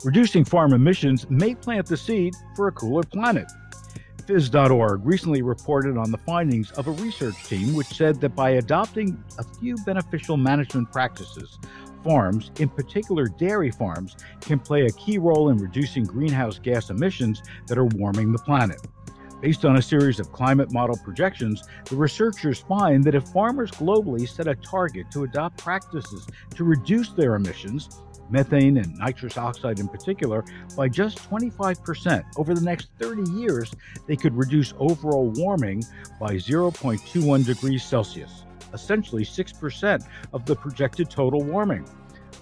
Reducing 0.04 0.44
farm 0.44 0.74
emissions 0.74 1.28
may 1.30 1.54
plant 1.54 1.86
the 1.86 1.96
seed 1.96 2.34
for 2.54 2.68
a 2.68 2.72
cooler 2.72 3.02
planet. 3.02 3.50
Phys.org 4.26 5.00
recently 5.04 5.42
reported 5.42 5.96
on 5.96 6.10
the 6.10 6.18
findings 6.18 6.70
of 6.72 6.88
a 6.88 6.92
research 6.92 7.44
team 7.44 7.74
which 7.74 7.86
said 7.88 8.20
that 8.20 8.34
by 8.34 8.50
adopting 8.50 9.22
a 9.38 9.44
few 9.44 9.76
beneficial 9.84 10.36
management 10.36 10.90
practices, 10.90 11.58
farms, 12.04 12.50
in 12.58 12.68
particular 12.68 13.26
dairy 13.26 13.70
farms, 13.70 14.16
can 14.40 14.60
play 14.60 14.84
a 14.84 14.92
key 14.92 15.18
role 15.18 15.48
in 15.48 15.58
reducing 15.58 16.04
greenhouse 16.04 16.58
gas 16.58 16.90
emissions 16.90 17.42
that 17.66 17.78
are 17.78 17.86
warming 17.86 18.30
the 18.30 18.38
planet. 18.38 18.80
Based 19.40 19.64
on 19.64 19.76
a 19.76 19.82
series 19.82 20.20
of 20.20 20.32
climate 20.32 20.72
model 20.72 20.96
projections, 20.96 21.64
the 21.86 21.96
researchers 21.96 22.60
find 22.60 23.02
that 23.04 23.14
if 23.14 23.24
farmers 23.24 23.70
globally 23.72 24.28
set 24.28 24.46
a 24.46 24.54
target 24.54 25.10
to 25.10 25.24
adopt 25.24 25.58
practices 25.58 26.26
to 26.54 26.64
reduce 26.64 27.10
their 27.10 27.34
emissions, 27.34 28.00
methane 28.30 28.78
and 28.78 28.96
nitrous 28.96 29.36
oxide 29.36 29.80
in 29.80 29.88
particular, 29.88 30.44
by 30.76 30.88
just 30.88 31.18
25% 31.28 32.24
over 32.36 32.54
the 32.54 32.60
next 32.60 32.88
30 33.00 33.30
years, 33.32 33.74
they 34.06 34.16
could 34.16 34.34
reduce 34.34 34.72
overall 34.78 35.30
warming 35.36 35.82
by 36.18 36.36
0.21 36.36 37.44
degrees 37.44 37.82
Celsius 37.82 38.43
essentially 38.74 39.24
6% 39.24 40.06
of 40.34 40.44
the 40.44 40.54
projected 40.54 41.08
total 41.08 41.42
warming. 41.42 41.86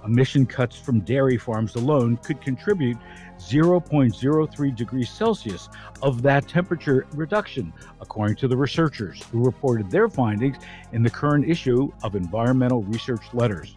Emission 0.05 0.45
cuts 0.45 0.77
from 0.77 1.01
dairy 1.01 1.37
farms 1.37 1.77
alone 1.77 2.17
could 2.17 2.41
contribute 2.41 2.97
0.03 3.39 4.75
degrees 4.75 5.11
Celsius 5.11 5.69
of 6.03 6.23
that 6.23 6.49
temperature 6.49 7.07
reduction, 7.15 7.73
according 8.01 8.37
to 8.37 8.49
the 8.49 8.57
researchers 8.57 9.23
who 9.31 9.45
reported 9.45 9.91
their 9.91 10.09
findings 10.09 10.57
in 10.93 11.03
the 11.03 11.11
current 11.11 11.49
issue 11.49 11.93
of 12.03 12.17
Environmental 12.17 12.83
Research 12.83 13.23
Letters. 13.33 13.77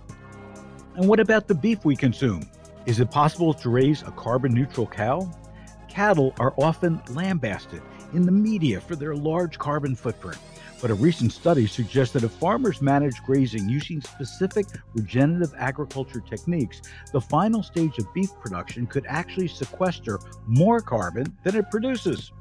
And 0.96 1.08
what 1.08 1.20
about 1.20 1.48
the 1.48 1.56
beef 1.56 1.86
we 1.86 1.96
consume? 1.96 2.50
Is 2.86 3.00
it 3.00 3.12
possible 3.12 3.54
to 3.54 3.70
raise 3.70 4.02
a 4.02 4.12
carbon 4.12 4.54
neutral 4.54 4.88
cow? 4.88 5.30
Cattle 5.88 6.34
are 6.40 6.54
often 6.58 7.02
lambasted 7.10 7.82
in 8.14 8.26
the 8.26 8.32
media 8.32 8.82
for 8.82 8.96
their 8.96 9.16
large 9.16 9.58
carbon 9.60 9.96
footprint. 9.96 10.40
But 10.82 10.92
a 10.92 10.96
recent 10.96 11.32
study 11.32 11.68
suggests 11.68 12.14
that 12.14 12.24
if 12.24 12.32
farmers 12.32 12.82
manage 12.82 13.24
grazing 13.24 13.70
using 13.70 14.02
specific 14.02 14.68
regenerative 14.94 15.54
agriculture 15.58 16.20
techniques, 16.20 16.82
the 17.12 17.22
final 17.22 17.64
stage 17.64 17.98
of 17.98 18.14
beef 18.14 18.30
production 18.40 18.86
could 18.86 19.06
actually 19.08 19.48
sequester 19.48 20.20
more 20.46 20.82
carbon 20.82 21.36
than 21.44 21.56
it 21.56 21.72
produces. 21.72 22.32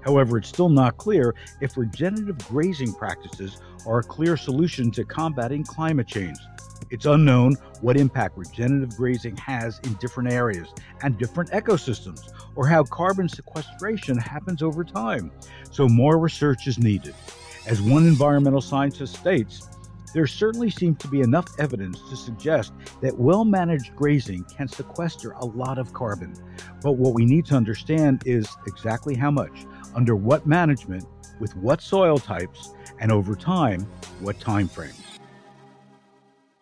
However, 0.00 0.36
it's 0.36 0.48
still 0.48 0.68
not 0.68 0.98
clear 0.98 1.34
if 1.60 1.78
regenerative 1.78 2.36
grazing 2.48 2.92
practices 2.94 3.58
are 3.86 4.00
a 4.00 4.02
clear 4.02 4.36
solution 4.36 4.90
to 4.92 5.04
combating 5.04 5.64
climate 5.64 6.06
change. 6.06 6.36
It's 6.90 7.06
unknown 7.06 7.54
what 7.80 7.96
impact 7.96 8.36
regenerative 8.36 8.96
grazing 8.96 9.36
has 9.38 9.80
in 9.84 9.94
different 9.94 10.30
areas 10.30 10.68
and 11.02 11.16
different 11.16 11.50
ecosystems, 11.52 12.30
or 12.54 12.66
how 12.66 12.84
carbon 12.84 13.28
sequestration 13.28 14.18
happens 14.18 14.62
over 14.62 14.84
time. 14.84 15.30
So, 15.70 15.88
more 15.88 16.18
research 16.18 16.66
is 16.66 16.78
needed. 16.78 17.14
As 17.66 17.80
one 17.80 18.06
environmental 18.06 18.60
scientist 18.60 19.16
states, 19.16 19.68
there 20.12 20.26
certainly 20.26 20.68
seems 20.68 20.98
to 20.98 21.08
be 21.08 21.22
enough 21.22 21.48
evidence 21.58 21.98
to 22.10 22.16
suggest 22.16 22.74
that 23.00 23.18
well 23.18 23.42
managed 23.46 23.96
grazing 23.96 24.44
can 24.44 24.68
sequester 24.68 25.30
a 25.30 25.46
lot 25.46 25.78
of 25.78 25.94
carbon. 25.94 26.34
But 26.82 26.92
what 26.92 27.14
we 27.14 27.24
need 27.24 27.46
to 27.46 27.54
understand 27.54 28.22
is 28.26 28.46
exactly 28.66 29.14
how 29.14 29.30
much, 29.30 29.64
under 29.94 30.14
what 30.14 30.46
management, 30.46 31.06
with 31.40 31.56
what 31.56 31.80
soil 31.80 32.18
types, 32.18 32.74
and 33.00 33.10
over 33.10 33.34
time, 33.34 33.80
what 34.20 34.38
time 34.38 34.68
frames. 34.68 35.00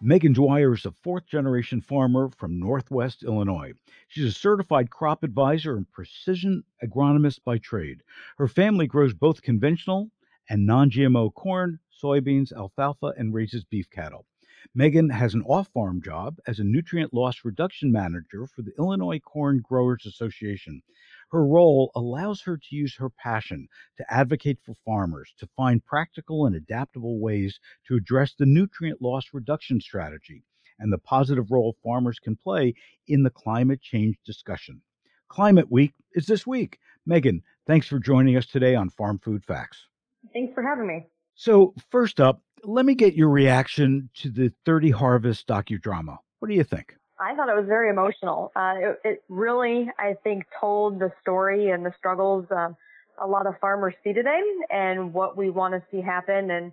Megan 0.01 0.33
Dwyer 0.33 0.73
is 0.73 0.87
a 0.87 0.93
fourth 0.93 1.27
generation 1.27 1.81
farmer 1.81 2.31
from 2.39 2.61
Northwest 2.61 3.25
Illinois. 3.25 3.73
She's 4.07 4.25
a 4.27 4.33
certified 4.33 4.91
crop 4.91 5.25
advisor 5.25 5.77
and 5.77 5.91
precision 5.91 6.63
agronomist 6.85 7.41
by 7.45 7.59
trade. 7.59 8.03
Her 8.39 8.47
family 8.47 8.87
grows 8.87 9.13
both 9.15 9.43
conventional 9.43 10.11
and 10.53 10.67
non 10.67 10.91
GMO 10.91 11.33
corn, 11.33 11.79
soybeans, 11.91 12.53
alfalfa, 12.53 13.15
and 13.17 13.33
raises 13.33 13.65
beef 13.65 13.89
cattle. 13.89 14.27
Megan 14.75 15.09
has 15.09 15.33
an 15.33 15.41
off 15.45 15.69
farm 15.69 16.03
job 16.03 16.37
as 16.47 16.59
a 16.59 16.65
nutrient 16.65 17.15
loss 17.15 17.43
reduction 17.43 17.91
manager 17.91 18.47
for 18.47 18.61
the 18.61 18.75
Illinois 18.79 19.19
Corn 19.19 19.63
Growers 19.67 20.05
Association. 20.05 20.83
Her 21.31 21.47
role 21.47 21.91
allows 21.95 22.43
her 22.43 22.59
to 22.59 22.77
use 22.77 22.95
her 22.97 23.09
passion 23.09 23.67
to 23.97 24.13
advocate 24.13 24.59
for 24.63 24.75
farmers 24.85 25.33
to 25.39 25.49
find 25.57 25.83
practical 25.87 26.45
and 26.45 26.55
adaptable 26.55 27.19
ways 27.19 27.59
to 27.87 27.97
address 27.97 28.35
the 28.35 28.45
nutrient 28.45 29.01
loss 29.01 29.33
reduction 29.33 29.81
strategy 29.81 30.45
and 30.79 30.93
the 30.93 30.99
positive 30.99 31.51
role 31.51 31.79
farmers 31.83 32.19
can 32.19 32.37
play 32.37 32.75
in 33.07 33.23
the 33.23 33.31
climate 33.31 33.81
change 33.81 34.19
discussion. 34.27 34.83
Climate 35.29 35.73
Week 35.73 35.95
is 36.13 36.27
this 36.27 36.47
week. 36.47 36.79
Megan, 37.07 37.43
thanks 37.67 37.87
for 37.87 37.99
joining 37.99 38.37
us 38.37 38.45
today 38.45 38.75
on 38.75 38.91
Farm 38.91 39.19
Food 39.19 39.47
Facts. 39.47 39.87
Thanks 40.33 40.55
for 40.55 40.63
having 40.63 40.87
me. 40.87 41.07
So, 41.35 41.75
first 41.91 42.21
up, 42.21 42.43
let 42.65 42.87
me 42.87 42.95
get 42.95 43.15
your 43.15 43.29
reaction 43.29 44.11
to 44.15 44.31
the 44.31 44.53
30 44.65 44.91
Harvest 44.91 45.47
docudrama. 45.47 46.19
What 46.39 46.49
do 46.49 46.55
you 46.55 46.65
think? 46.65 46.97
I 47.19 47.35
thought 47.35 47.49
it 47.49 47.57
was 47.57 47.67
very 47.67 47.89
emotional. 47.89 48.51
Uh, 48.57 48.75
it, 48.77 49.01
it, 49.05 49.25
really, 49.29 49.89
I 49.99 50.15
think, 50.25 50.45
told 50.61 50.99
the 50.99 51.13
story 51.21 51.71
and 51.71 51.87
the 51.87 51.93
struggles 51.97 52.47
um, 52.51 52.77
a 53.23 53.27
lot 53.27 53.47
of 53.47 53.55
farmers 53.61 53.95
see 54.03 54.13
today, 54.13 54.41
and 54.71 55.13
what 55.13 55.37
we 55.37 55.51
want 55.51 55.75
to 55.75 55.83
see 55.91 56.01
happen, 56.01 56.51
and 56.51 56.73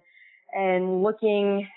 and 0.51 1.03
looking, 1.03 1.67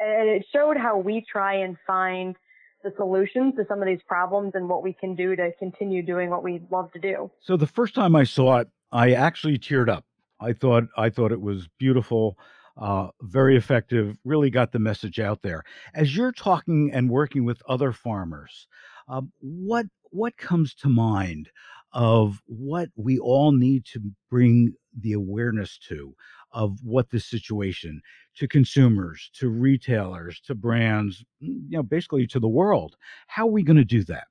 and 0.00 0.28
it 0.28 0.46
showed 0.52 0.78
how 0.78 0.96
we 0.96 1.24
try 1.30 1.56
and 1.56 1.76
find 1.86 2.34
the 2.82 2.92
solutions 2.96 3.54
to 3.56 3.64
some 3.68 3.80
of 3.80 3.86
these 3.86 4.00
problems 4.06 4.52
and 4.54 4.68
what 4.68 4.82
we 4.82 4.92
can 4.92 5.14
do 5.14 5.36
to 5.36 5.50
continue 5.58 6.02
doing 6.02 6.30
what 6.30 6.42
we 6.42 6.62
love 6.70 6.90
to 6.92 6.98
do. 6.98 7.30
So 7.40 7.56
the 7.56 7.66
first 7.66 7.94
time 7.94 8.16
I 8.16 8.24
saw 8.24 8.58
it, 8.58 8.68
I 8.90 9.12
actually 9.12 9.58
teared 9.58 9.88
up. 9.88 10.04
I 10.42 10.52
thought 10.52 10.84
I 10.96 11.10
thought 11.10 11.32
it 11.32 11.40
was 11.40 11.68
beautiful, 11.78 12.36
uh, 12.76 13.08
very 13.22 13.56
effective. 13.56 14.18
Really 14.24 14.50
got 14.50 14.72
the 14.72 14.78
message 14.78 15.20
out 15.20 15.42
there. 15.42 15.62
As 15.94 16.16
you're 16.16 16.32
talking 16.32 16.90
and 16.92 17.10
working 17.10 17.44
with 17.44 17.62
other 17.68 17.92
farmers, 17.92 18.66
uh, 19.08 19.22
what 19.40 19.86
what 20.10 20.36
comes 20.36 20.74
to 20.74 20.88
mind 20.88 21.50
of 21.92 22.40
what 22.46 22.88
we 22.96 23.18
all 23.18 23.52
need 23.52 23.84
to 23.84 24.00
bring 24.30 24.74
the 24.98 25.12
awareness 25.12 25.78
to 25.88 26.14
of 26.52 26.78
what 26.82 27.10
the 27.10 27.20
situation 27.20 28.00
to 28.36 28.48
consumers, 28.48 29.30
to 29.34 29.48
retailers, 29.48 30.40
to 30.40 30.54
brands, 30.54 31.24
mm, 31.42 31.62
you 31.68 31.76
know, 31.76 31.82
basically 31.82 32.26
to 32.26 32.40
the 32.40 32.48
world. 32.48 32.96
How 33.26 33.44
are 33.46 33.50
we 33.50 33.62
going 33.62 33.76
to 33.76 33.84
do 33.84 34.04
that? 34.04 34.24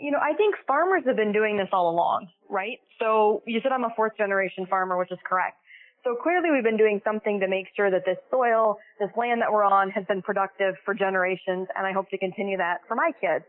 You 0.00 0.10
know, 0.10 0.18
I 0.18 0.34
think 0.34 0.54
farmers 0.66 1.02
have 1.06 1.16
been 1.16 1.32
doing 1.32 1.56
this 1.56 1.68
all 1.72 1.90
along, 1.90 2.28
right? 2.48 2.78
So 3.00 3.42
you 3.46 3.60
said 3.62 3.72
I'm 3.72 3.84
a 3.84 3.92
fourth 3.96 4.16
generation 4.16 4.66
farmer, 4.66 4.98
which 4.98 5.12
is 5.12 5.18
correct. 5.24 5.56
So 6.04 6.16
clearly 6.22 6.50
we've 6.50 6.64
been 6.64 6.76
doing 6.76 7.00
something 7.04 7.40
to 7.40 7.48
make 7.48 7.66
sure 7.74 7.90
that 7.90 8.04
this 8.04 8.18
soil, 8.30 8.78
this 9.00 9.08
land 9.16 9.40
that 9.40 9.50
we're 9.50 9.64
on 9.64 9.90
has 9.90 10.04
been 10.04 10.20
productive 10.20 10.74
for 10.84 10.92
generations 10.92 11.68
and 11.74 11.86
I 11.86 11.92
hope 11.92 12.10
to 12.10 12.18
continue 12.18 12.58
that 12.58 12.80
for 12.86 12.94
my 12.94 13.10
kids. 13.20 13.44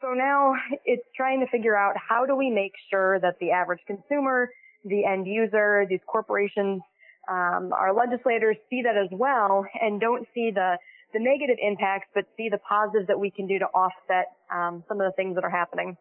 So 0.00 0.14
now 0.14 0.54
it's 0.84 1.06
trying 1.14 1.40
to 1.40 1.46
figure 1.48 1.76
out 1.76 1.94
how 1.96 2.24
do 2.24 2.34
we 2.34 2.50
make 2.50 2.72
sure 2.90 3.20
that 3.20 3.38
the 3.40 3.50
average 3.50 3.80
consumer, 3.86 4.48
the 4.84 5.04
end 5.04 5.26
user, 5.26 5.86
these 5.88 6.00
corporations 6.06 6.80
um, 7.28 7.72
our 7.72 7.94
legislators 7.94 8.56
see 8.68 8.82
that 8.82 8.96
as 8.96 9.08
well 9.12 9.64
and 9.80 10.00
don't 10.00 10.26
see 10.34 10.50
the 10.50 10.76
the 11.12 11.20
negative 11.20 11.56
impacts, 11.60 12.08
but 12.14 12.24
see 12.36 12.48
the 12.48 12.58
positives 12.58 13.06
that 13.08 13.18
we 13.18 13.30
can 13.30 13.46
do 13.46 13.58
to 13.58 13.66
offset 13.66 14.26
um, 14.52 14.84
some 14.88 15.00
of 15.00 15.06
the 15.06 15.12
things 15.16 15.34
that 15.34 15.44
are 15.44 15.50
happening. 15.50 15.96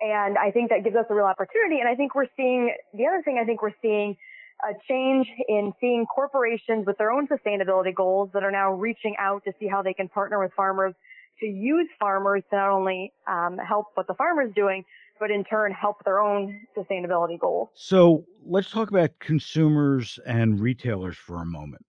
And 0.00 0.36
I 0.36 0.50
think 0.50 0.70
that 0.70 0.84
gives 0.84 0.96
us 0.96 1.06
a 1.08 1.14
real 1.14 1.24
opportunity. 1.24 1.80
And 1.80 1.88
I 1.88 1.94
think 1.94 2.14
we're 2.14 2.28
seeing 2.36 2.74
the 2.92 3.06
other 3.06 3.22
thing. 3.24 3.38
I 3.40 3.46
think 3.46 3.62
we're 3.62 3.78
seeing 3.80 4.16
a 4.62 4.74
change 4.88 5.26
in 5.48 5.72
seeing 5.80 6.06
corporations 6.06 6.86
with 6.86 6.98
their 6.98 7.10
own 7.10 7.28
sustainability 7.28 7.94
goals 7.94 8.30
that 8.34 8.42
are 8.42 8.50
now 8.50 8.72
reaching 8.72 9.14
out 9.18 9.44
to 9.44 9.52
see 9.58 9.66
how 9.66 9.82
they 9.82 9.94
can 9.94 10.08
partner 10.08 10.38
with 10.38 10.52
farmers 10.54 10.94
to 11.40 11.46
use 11.46 11.88
farmers 11.98 12.42
to 12.50 12.56
not 12.56 12.70
only 12.70 13.12
um, 13.28 13.58
help 13.58 13.86
what 13.94 14.06
the 14.06 14.14
farmer's 14.14 14.52
doing, 14.54 14.84
but 15.18 15.30
in 15.30 15.44
turn 15.44 15.72
help 15.72 16.04
their 16.04 16.20
own 16.20 16.60
sustainability 16.76 17.38
goals. 17.38 17.68
So 17.74 18.24
let's 18.44 18.70
talk 18.70 18.90
about 18.90 19.10
consumers 19.18 20.18
and 20.26 20.60
retailers 20.60 21.16
for 21.16 21.40
a 21.42 21.46
moment. 21.46 21.85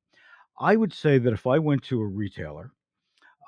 I 0.59 0.75
would 0.75 0.93
say 0.93 1.17
that 1.17 1.33
if 1.33 1.45
I 1.45 1.59
went 1.59 1.83
to 1.83 2.01
a 2.01 2.07
retailer 2.07 2.71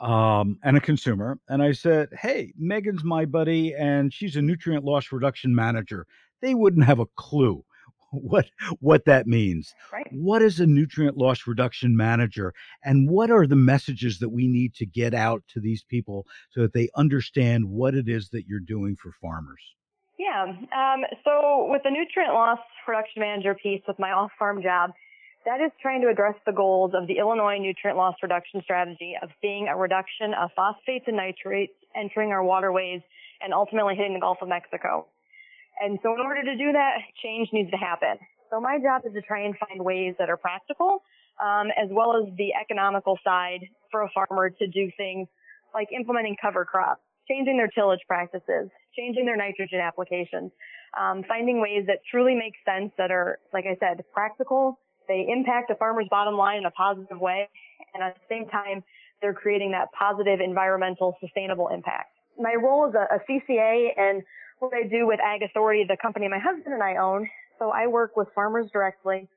um, 0.01 0.57
and 0.63 0.77
a 0.77 0.81
consumer 0.81 1.39
and 1.47 1.61
I 1.61 1.71
said, 1.71 2.09
Hey, 2.19 2.53
Megan's 2.57 3.03
my 3.03 3.25
buddy 3.25 3.73
and 3.73 4.13
she's 4.13 4.35
a 4.35 4.41
nutrient 4.41 4.85
loss 4.85 5.11
reduction 5.11 5.53
manager, 5.53 6.05
they 6.41 6.53
wouldn't 6.55 6.85
have 6.85 6.99
a 6.99 7.07
clue 7.17 7.63
what 8.11 8.47
what 8.79 9.05
that 9.05 9.27
means. 9.27 9.73
Right. 9.93 10.07
What 10.11 10.41
is 10.41 10.59
a 10.59 10.65
nutrient 10.65 11.17
loss 11.17 11.45
reduction 11.45 11.95
manager 11.95 12.53
and 12.83 13.09
what 13.09 13.29
are 13.29 13.45
the 13.45 13.55
messages 13.55 14.19
that 14.19 14.29
we 14.29 14.47
need 14.47 14.73
to 14.75 14.85
get 14.85 15.13
out 15.13 15.43
to 15.49 15.59
these 15.59 15.83
people 15.83 16.25
so 16.51 16.61
that 16.61 16.73
they 16.73 16.89
understand 16.95 17.65
what 17.65 17.93
it 17.93 18.07
is 18.07 18.29
that 18.29 18.45
you're 18.47 18.59
doing 18.59 18.95
for 18.95 19.11
farmers? 19.21 19.61
Yeah. 20.17 20.43
Um, 20.43 21.05
so 21.23 21.67
with 21.69 21.83
the 21.83 21.91
nutrient 21.91 22.33
loss 22.33 22.59
reduction 22.87 23.21
manager 23.21 23.55
piece 23.55 23.81
with 23.87 23.99
my 23.99 24.11
off-farm 24.11 24.61
job, 24.61 24.91
that 25.45 25.61
is 25.61 25.71
trying 25.81 26.01
to 26.01 26.09
address 26.09 26.35
the 26.45 26.51
goals 26.51 26.91
of 26.93 27.07
the 27.07 27.17
Illinois 27.17 27.57
nutrient 27.57 27.97
loss 27.97 28.15
reduction 28.21 28.61
strategy 28.63 29.15
of 29.21 29.29
seeing 29.41 29.67
a 29.67 29.75
reduction 29.75 30.33
of 30.33 30.49
phosphates 30.55 31.05
and 31.07 31.17
nitrates 31.17 31.73
entering 31.95 32.31
our 32.31 32.43
waterways 32.43 33.01
and 33.41 33.53
ultimately 33.53 33.95
hitting 33.95 34.13
the 34.13 34.19
Gulf 34.19 34.39
of 34.41 34.49
Mexico. 34.49 35.07
And 35.79 35.97
so 36.03 36.13
in 36.13 36.19
order 36.19 36.43
to 36.43 36.57
do 36.57 36.73
that, 36.73 36.97
change 37.23 37.49
needs 37.53 37.71
to 37.71 37.77
happen. 37.77 38.19
So 38.51 38.59
my 38.59 38.79
job 38.79 39.03
is 39.05 39.13
to 39.13 39.21
try 39.21 39.45
and 39.45 39.55
find 39.57 39.83
ways 39.83 40.15
that 40.19 40.29
are 40.29 40.37
practical, 40.37 41.03
um, 41.41 41.67
as 41.77 41.87
well 41.89 42.17
as 42.17 42.33
the 42.35 42.51
economical 42.59 43.17
side 43.23 43.61
for 43.91 44.03
a 44.03 44.09
farmer 44.09 44.49
to 44.49 44.67
do 44.67 44.91
things 44.97 45.27
like 45.73 45.87
implementing 45.95 46.35
cover 46.41 46.65
crops, 46.65 47.01
changing 47.29 47.57
their 47.57 47.69
tillage 47.69 48.01
practices, 48.07 48.69
changing 48.97 49.25
their 49.25 49.37
nitrogen 49.37 49.79
applications, 49.79 50.51
um, 50.99 51.23
finding 51.27 51.61
ways 51.61 51.85
that 51.87 51.99
truly 52.09 52.35
make 52.35 52.53
sense 52.65 52.91
that 52.97 53.11
are, 53.11 53.39
like 53.53 53.65
I 53.65 53.77
said, 53.79 54.03
practical. 54.11 54.79
They 55.09 55.25
impact 55.27 55.71
a 55.71 55.75
farmer's 55.75 56.07
bottom 56.09 56.35
line 56.35 56.59
in 56.59 56.65
a 56.65 56.71
positive 56.71 57.19
way, 57.19 57.49
and 57.93 58.03
at 58.03 58.15
the 58.15 58.21
same 58.29 58.47
time, 58.47 58.83
they're 59.21 59.33
creating 59.33 59.71
that 59.71 59.89
positive 59.91 60.39
environmental 60.39 61.17
sustainable 61.19 61.67
impact. 61.67 62.13
My 62.37 62.53
role 62.53 62.87
is 62.87 62.95
a, 62.95 63.15
a 63.15 63.19
CCA 63.27 63.89
and 63.97 64.23
what 64.59 64.71
I 64.73 64.87
do 64.87 65.07
with 65.07 65.19
Ag 65.19 65.41
Authority, 65.41 65.83
the 65.87 65.97
company 66.01 66.27
my 66.29 66.39
husband 66.39 66.73
and 66.73 66.83
I 66.83 66.97
own. 66.97 67.27
So 67.57 67.71
I 67.71 67.87
work 67.87 68.15
with 68.15 68.27
farmers 68.35 68.69
directly 68.71 69.27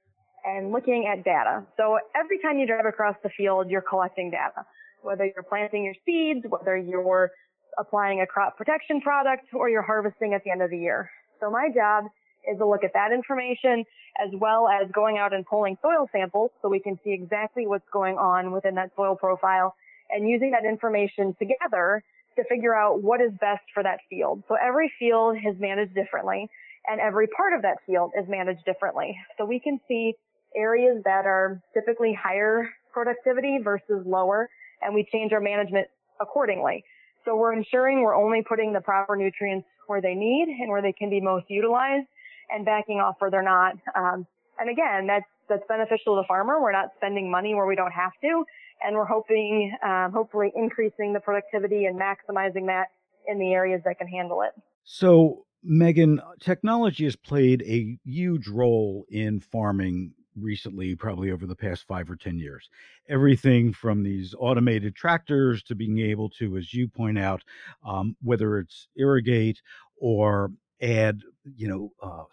and 0.44 0.72
looking 0.72 1.10
at 1.10 1.24
data. 1.24 1.64
So 1.76 1.98
every 2.14 2.38
time 2.38 2.58
you 2.58 2.66
drive 2.66 2.86
across 2.86 3.16
the 3.22 3.30
field, 3.36 3.70
you're 3.70 3.82
collecting 3.82 4.30
data, 4.30 4.66
whether 5.02 5.24
you're 5.24 5.42
planting 5.42 5.84
your 5.84 5.94
seeds, 6.04 6.44
whether 6.48 6.76
you're 6.76 7.30
applying 7.78 8.20
a 8.20 8.26
crop 8.26 8.56
protection 8.56 9.00
product, 9.00 9.46
or 9.54 9.68
you're 9.68 9.82
harvesting 9.82 10.34
at 10.34 10.44
the 10.44 10.50
end 10.50 10.62
of 10.62 10.70
the 10.70 10.78
year. 10.78 11.10
So 11.40 11.50
my 11.50 11.68
job 11.74 12.04
is 12.50 12.60
a 12.60 12.64
look 12.64 12.84
at 12.84 12.92
that 12.94 13.12
information 13.12 13.84
as 14.18 14.30
well 14.34 14.68
as 14.68 14.90
going 14.92 15.18
out 15.18 15.32
and 15.32 15.46
pulling 15.46 15.76
soil 15.80 16.08
samples 16.12 16.50
so 16.60 16.68
we 16.68 16.80
can 16.80 16.98
see 17.04 17.12
exactly 17.12 17.66
what's 17.66 17.88
going 17.92 18.16
on 18.16 18.52
within 18.52 18.74
that 18.74 18.90
soil 18.96 19.16
profile 19.16 19.74
and 20.10 20.28
using 20.28 20.50
that 20.50 20.64
information 20.68 21.34
together 21.38 22.02
to 22.36 22.44
figure 22.44 22.74
out 22.74 23.02
what 23.02 23.20
is 23.20 23.30
best 23.40 23.62
for 23.74 23.82
that 23.82 23.98
field. 24.08 24.42
So 24.48 24.56
every 24.60 24.92
field 24.98 25.36
is 25.36 25.58
managed 25.58 25.94
differently 25.94 26.48
and 26.86 27.00
every 27.00 27.28
part 27.28 27.52
of 27.52 27.62
that 27.62 27.78
field 27.86 28.12
is 28.18 28.28
managed 28.28 28.64
differently. 28.64 29.16
So 29.38 29.44
we 29.44 29.60
can 29.60 29.80
see 29.86 30.14
areas 30.56 31.02
that 31.04 31.26
are 31.26 31.62
typically 31.74 32.12
higher 32.20 32.68
productivity 32.92 33.58
versus 33.62 34.04
lower 34.04 34.48
and 34.82 34.94
we 34.94 35.06
change 35.10 35.32
our 35.32 35.40
management 35.40 35.86
accordingly. 36.20 36.84
So 37.24 37.36
we're 37.36 37.52
ensuring 37.52 38.02
we're 38.02 38.16
only 38.16 38.42
putting 38.46 38.72
the 38.72 38.80
proper 38.80 39.16
nutrients 39.16 39.66
where 39.86 40.00
they 40.00 40.14
need 40.14 40.48
and 40.60 40.70
where 40.70 40.82
they 40.82 40.92
can 40.92 41.08
be 41.08 41.20
most 41.20 41.46
utilized 41.48 42.06
and 42.52 42.64
backing 42.64 42.98
off 42.98 43.16
where 43.18 43.30
they're 43.30 43.42
not. 43.42 43.74
Um, 43.94 44.26
and 44.58 44.70
again, 44.70 45.06
that's 45.06 45.26
that's 45.48 45.62
beneficial 45.68 46.16
to 46.16 46.22
the 46.22 46.26
farmer. 46.26 46.60
We're 46.60 46.72
not 46.72 46.90
spending 46.96 47.30
money 47.30 47.54
where 47.54 47.66
we 47.66 47.76
don't 47.76 47.92
have 47.92 48.12
to, 48.22 48.44
and 48.82 48.96
we're 48.96 49.04
hoping, 49.04 49.76
um, 49.84 50.12
hopefully, 50.12 50.52
increasing 50.54 51.12
the 51.12 51.20
productivity 51.20 51.86
and 51.86 51.98
maximizing 51.98 52.66
that 52.66 52.86
in 53.26 53.38
the 53.38 53.52
areas 53.52 53.82
that 53.84 53.98
can 53.98 54.08
handle 54.08 54.42
it. 54.42 54.50
So, 54.84 55.44
Megan, 55.62 56.20
technology 56.40 57.04
has 57.04 57.16
played 57.16 57.62
a 57.62 57.98
huge 58.04 58.48
role 58.48 59.04
in 59.10 59.40
farming 59.40 60.12
recently, 60.36 60.94
probably 60.94 61.30
over 61.30 61.46
the 61.46 61.54
past 61.54 61.86
five 61.86 62.10
or 62.10 62.16
10 62.16 62.38
years. 62.38 62.68
Everything 63.08 63.72
from 63.72 64.02
these 64.02 64.34
automated 64.38 64.94
tractors 64.94 65.62
to 65.64 65.74
being 65.74 65.98
able 65.98 66.30
to, 66.30 66.56
as 66.56 66.72
you 66.72 66.88
point 66.88 67.18
out, 67.18 67.42
um, 67.84 68.16
whether 68.22 68.58
it's 68.58 68.88
irrigate 68.96 69.60
or 70.00 70.50
add, 70.82 71.20
you 71.56 71.68
know, 71.68 71.92
uh, 72.02 72.24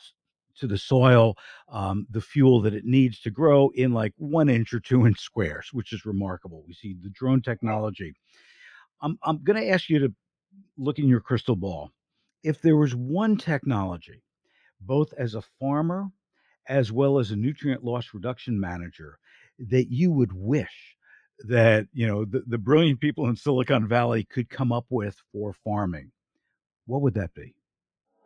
to 0.60 0.68
the 0.68 0.78
soil 0.78 1.36
um, 1.72 2.06
the 2.10 2.22
fuel 2.22 2.62
that 2.62 2.74
it 2.74 2.86
needs 2.86 3.22
to 3.22 3.32
grow 3.32 3.70
in 3.76 3.94
like 3.94 4.14
one 4.18 4.50
inch 4.50 4.74
or 4.74 4.80
two 4.80 5.08
inch 5.08 5.20
squares, 5.20 5.70
which 5.72 5.94
is 5.94 6.06
remarkable. 6.06 6.64
We 6.68 6.74
see 6.74 6.96
the 7.02 7.10
drone 7.10 7.42
technology. 7.42 8.14
I'm, 9.02 9.18
I'm 9.24 9.44
going 9.44 9.62
to 9.62 9.70
ask 9.70 9.90
you 9.90 10.00
to 10.00 10.14
look 10.78 11.00
in 11.00 11.08
your 11.08 11.22
crystal 11.22 11.56
ball. 11.56 11.92
If 12.44 12.62
there 12.62 12.76
was 12.76 12.96
one 12.96 13.38
technology, 13.38 14.22
both 14.82 15.14
as 15.18 15.36
a 15.36 15.44
farmer 15.60 16.10
as 16.68 16.92
well 16.92 17.20
as 17.20 17.32
a 17.32 17.36
nutrient 17.36 17.84
loss 17.84 18.10
reduction 18.14 18.60
manager, 18.60 19.18
that 19.58 19.92
you 19.92 20.12
would 20.12 20.32
wish 20.32 20.96
that 21.48 21.88
you 21.94 22.06
know 22.06 22.26
the, 22.26 22.44
the 22.48 22.58
brilliant 22.58 23.00
people 23.00 23.28
in 23.28 23.36
Silicon 23.36 23.88
Valley 23.88 24.26
could 24.26 24.50
come 24.50 24.72
up 24.72 24.86
with 24.90 25.16
for 25.32 25.54
farming, 25.64 26.12
what 26.86 27.02
would 27.02 27.14
that 27.16 27.34
be? 27.34 27.56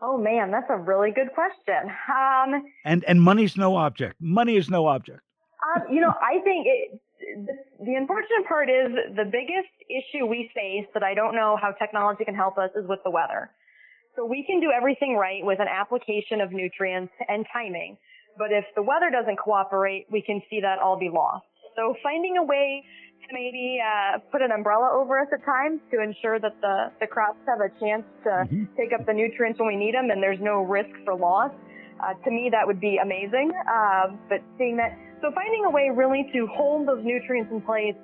Oh 0.05 0.17
man, 0.17 0.51
that's 0.51 0.69
a 0.69 0.75
really 0.75 1.11
good 1.11 1.29
question. 1.33 1.89
Um, 2.11 2.65
and 2.83 3.05
and 3.07 3.21
money's 3.21 3.55
no 3.55 3.77
object. 3.77 4.15
Money 4.19 4.57
is 4.57 4.69
no 4.69 4.87
object. 4.87 5.21
Um, 5.63 5.83
you 5.89 6.01
know, 6.01 6.13
I 6.21 6.43
think 6.43 6.67
it, 6.67 6.99
the, 7.47 7.85
the 7.85 7.95
unfortunate 7.95 8.45
part 8.45 8.69
is 8.69 8.91
the 9.15 9.23
biggest 9.23 9.71
issue 9.87 10.25
we 10.25 10.51
face 10.53 10.85
that 10.93 11.03
I 11.03 11.13
don't 11.13 11.35
know 11.35 11.57
how 11.59 11.71
technology 11.71 12.25
can 12.25 12.35
help 12.35 12.57
us 12.57 12.69
is 12.75 12.85
with 12.85 12.99
the 13.05 13.11
weather. 13.11 13.49
So 14.17 14.25
we 14.25 14.43
can 14.45 14.59
do 14.59 14.71
everything 14.75 15.15
right 15.15 15.39
with 15.41 15.61
an 15.61 15.69
application 15.71 16.41
of 16.41 16.51
nutrients 16.51 17.13
and 17.29 17.45
timing, 17.51 17.97
but 18.37 18.51
if 18.51 18.65
the 18.75 18.83
weather 18.83 19.09
doesn't 19.09 19.37
cooperate, 19.37 20.05
we 20.11 20.21
can 20.21 20.41
see 20.49 20.59
that 20.61 20.79
all 20.79 20.99
be 20.99 21.09
lost. 21.09 21.45
So 21.75 21.95
finding 22.03 22.37
a 22.37 22.43
way 22.43 22.83
maybe 23.31 23.79
uh, 23.79 24.19
put 24.31 24.41
an 24.41 24.51
umbrella 24.51 24.89
over 24.93 25.19
us 25.19 25.27
at 25.33 25.43
times 25.45 25.79
to 25.91 26.01
ensure 26.01 26.39
that 26.39 26.59
the, 26.62 26.91
the 26.99 27.07
crops 27.07 27.39
have 27.47 27.59
a 27.62 27.69
chance 27.79 28.03
to 28.23 28.29
mm-hmm. 28.29 28.63
take 28.75 28.91
up 28.93 29.05
the 29.05 29.13
nutrients 29.13 29.59
when 29.59 29.67
we 29.67 29.75
need 29.75 29.93
them 29.93 30.09
and 30.09 30.21
there's 30.21 30.41
no 30.41 30.62
risk 30.62 30.91
for 31.05 31.15
loss. 31.15 31.51
Uh, 32.01 32.13
to 32.25 32.31
me, 32.31 32.49
that 32.51 32.65
would 32.65 32.79
be 32.79 32.97
amazing. 32.97 33.51
Uh, 33.69 34.15
but 34.27 34.41
seeing 34.57 34.75
that, 34.77 34.97
so 35.21 35.31
finding 35.31 35.65
a 35.65 35.69
way 35.69 35.89
really 35.93 36.27
to 36.33 36.47
hold 36.51 36.88
those 36.88 37.03
nutrients 37.03 37.51
in 37.51 37.62
place 37.62 37.95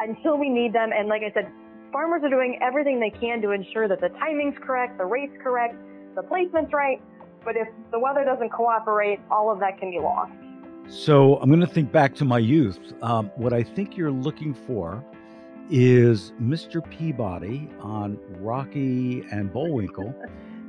until 0.00 0.36
we 0.36 0.48
need 0.48 0.72
them. 0.72 0.90
And 0.92 1.08
like 1.08 1.22
I 1.22 1.32
said, 1.32 1.50
farmers 1.92 2.22
are 2.24 2.30
doing 2.30 2.58
everything 2.60 3.00
they 3.00 3.10
can 3.10 3.40
to 3.42 3.52
ensure 3.52 3.88
that 3.88 4.00
the 4.00 4.10
timing's 4.20 4.58
correct, 4.60 4.98
the 4.98 5.06
rate's 5.06 5.36
correct, 5.42 5.76
the 6.14 6.22
placement's 6.22 6.72
right. 6.72 7.00
But 7.44 7.56
if 7.56 7.68
the 7.90 7.98
weather 7.98 8.24
doesn't 8.24 8.50
cooperate, 8.50 9.20
all 9.30 9.50
of 9.50 9.60
that 9.60 9.78
can 9.78 9.90
be 9.90 9.98
lost. 9.98 10.32
So 10.88 11.36
I'm 11.36 11.50
going 11.50 11.60
to 11.60 11.66
think 11.66 11.92
back 11.92 12.14
to 12.16 12.24
my 12.24 12.38
youth. 12.38 12.78
Um, 13.02 13.30
what 13.36 13.52
I 13.52 13.62
think 13.62 13.96
you're 13.96 14.10
looking 14.10 14.54
for 14.54 15.04
is 15.70 16.32
Mr. 16.40 16.88
Peabody 16.90 17.68
on 17.80 18.18
Rocky 18.40 19.22
and 19.30 19.52
Bullwinkle 19.52 20.14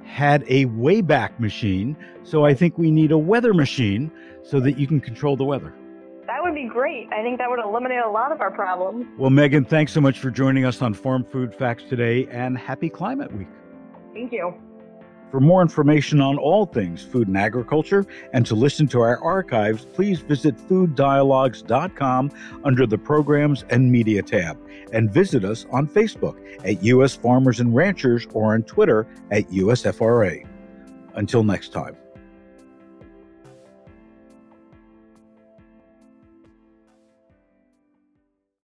had 0.04 0.44
a 0.48 0.66
Wayback 0.66 1.40
Machine. 1.40 1.96
So 2.24 2.44
I 2.44 2.54
think 2.54 2.78
we 2.78 2.92
need 2.92 3.14
a 3.14 3.18
weather 3.18 3.54
machine 3.54 4.12
so 4.44 4.60
that 4.60 4.78
you 4.78 4.88
can 4.88 5.00
control 5.00 5.38
the 5.38 5.46
weather. 5.46 5.74
That 6.28 6.44
would 6.44 6.54
be 6.54 6.68
great. 6.68 7.08
I 7.14 7.24
think 7.24 7.38
that 7.38 7.50
would 7.50 7.60
eliminate 7.60 8.00
a 8.00 8.10
lot 8.10 8.34
of 8.34 8.42
our 8.42 8.52
problems. 8.52 9.06
Well, 9.18 9.30
Megan, 9.30 9.64
thanks 9.64 9.94
so 9.94 10.02
much 10.02 10.20
for 10.20 10.30
joining 10.30 10.66
us 10.66 10.82
on 10.82 10.94
Farm 10.94 11.24
Food 11.24 11.56
Facts 11.56 11.84
today 11.84 12.28
and 12.30 12.58
happy 12.58 12.90
Climate 12.90 13.32
Week. 13.36 13.48
Thank 14.14 14.34
you. 14.34 14.54
For 15.32 15.40
more 15.40 15.62
information 15.62 16.22
on 16.22 16.38
all 16.38 16.66
things 16.66 17.04
food 17.04 17.28
and 17.28 17.38
agriculture 17.38 18.06
and 18.34 18.46
to 18.48 18.56
listen 18.56 18.88
to 18.88 19.02
our 19.02 19.22
archives, 19.24 19.86
please 19.86 20.22
visit 20.22 20.58
fooddialogues.com 20.58 22.32
under 22.64 22.88
the 22.88 22.98
Programs 22.98 23.64
and 23.70 23.92
Media 23.92 24.22
tab 24.22 24.58
and 24.92 25.12
visit 25.12 25.46
us 25.46 25.66
on 25.72 25.88
Facebook 25.88 26.38
at 26.66 26.84
U.S. 26.84 27.16
Farmers 27.16 27.60
and 27.60 27.76
Ranchers 27.76 28.28
or 28.34 28.54
on 28.54 28.64
Twitter 28.64 29.06
at 29.32 29.48
USFRA. 29.50 30.48
Until 31.16 31.44
next 31.44 31.70
time. 31.74 31.96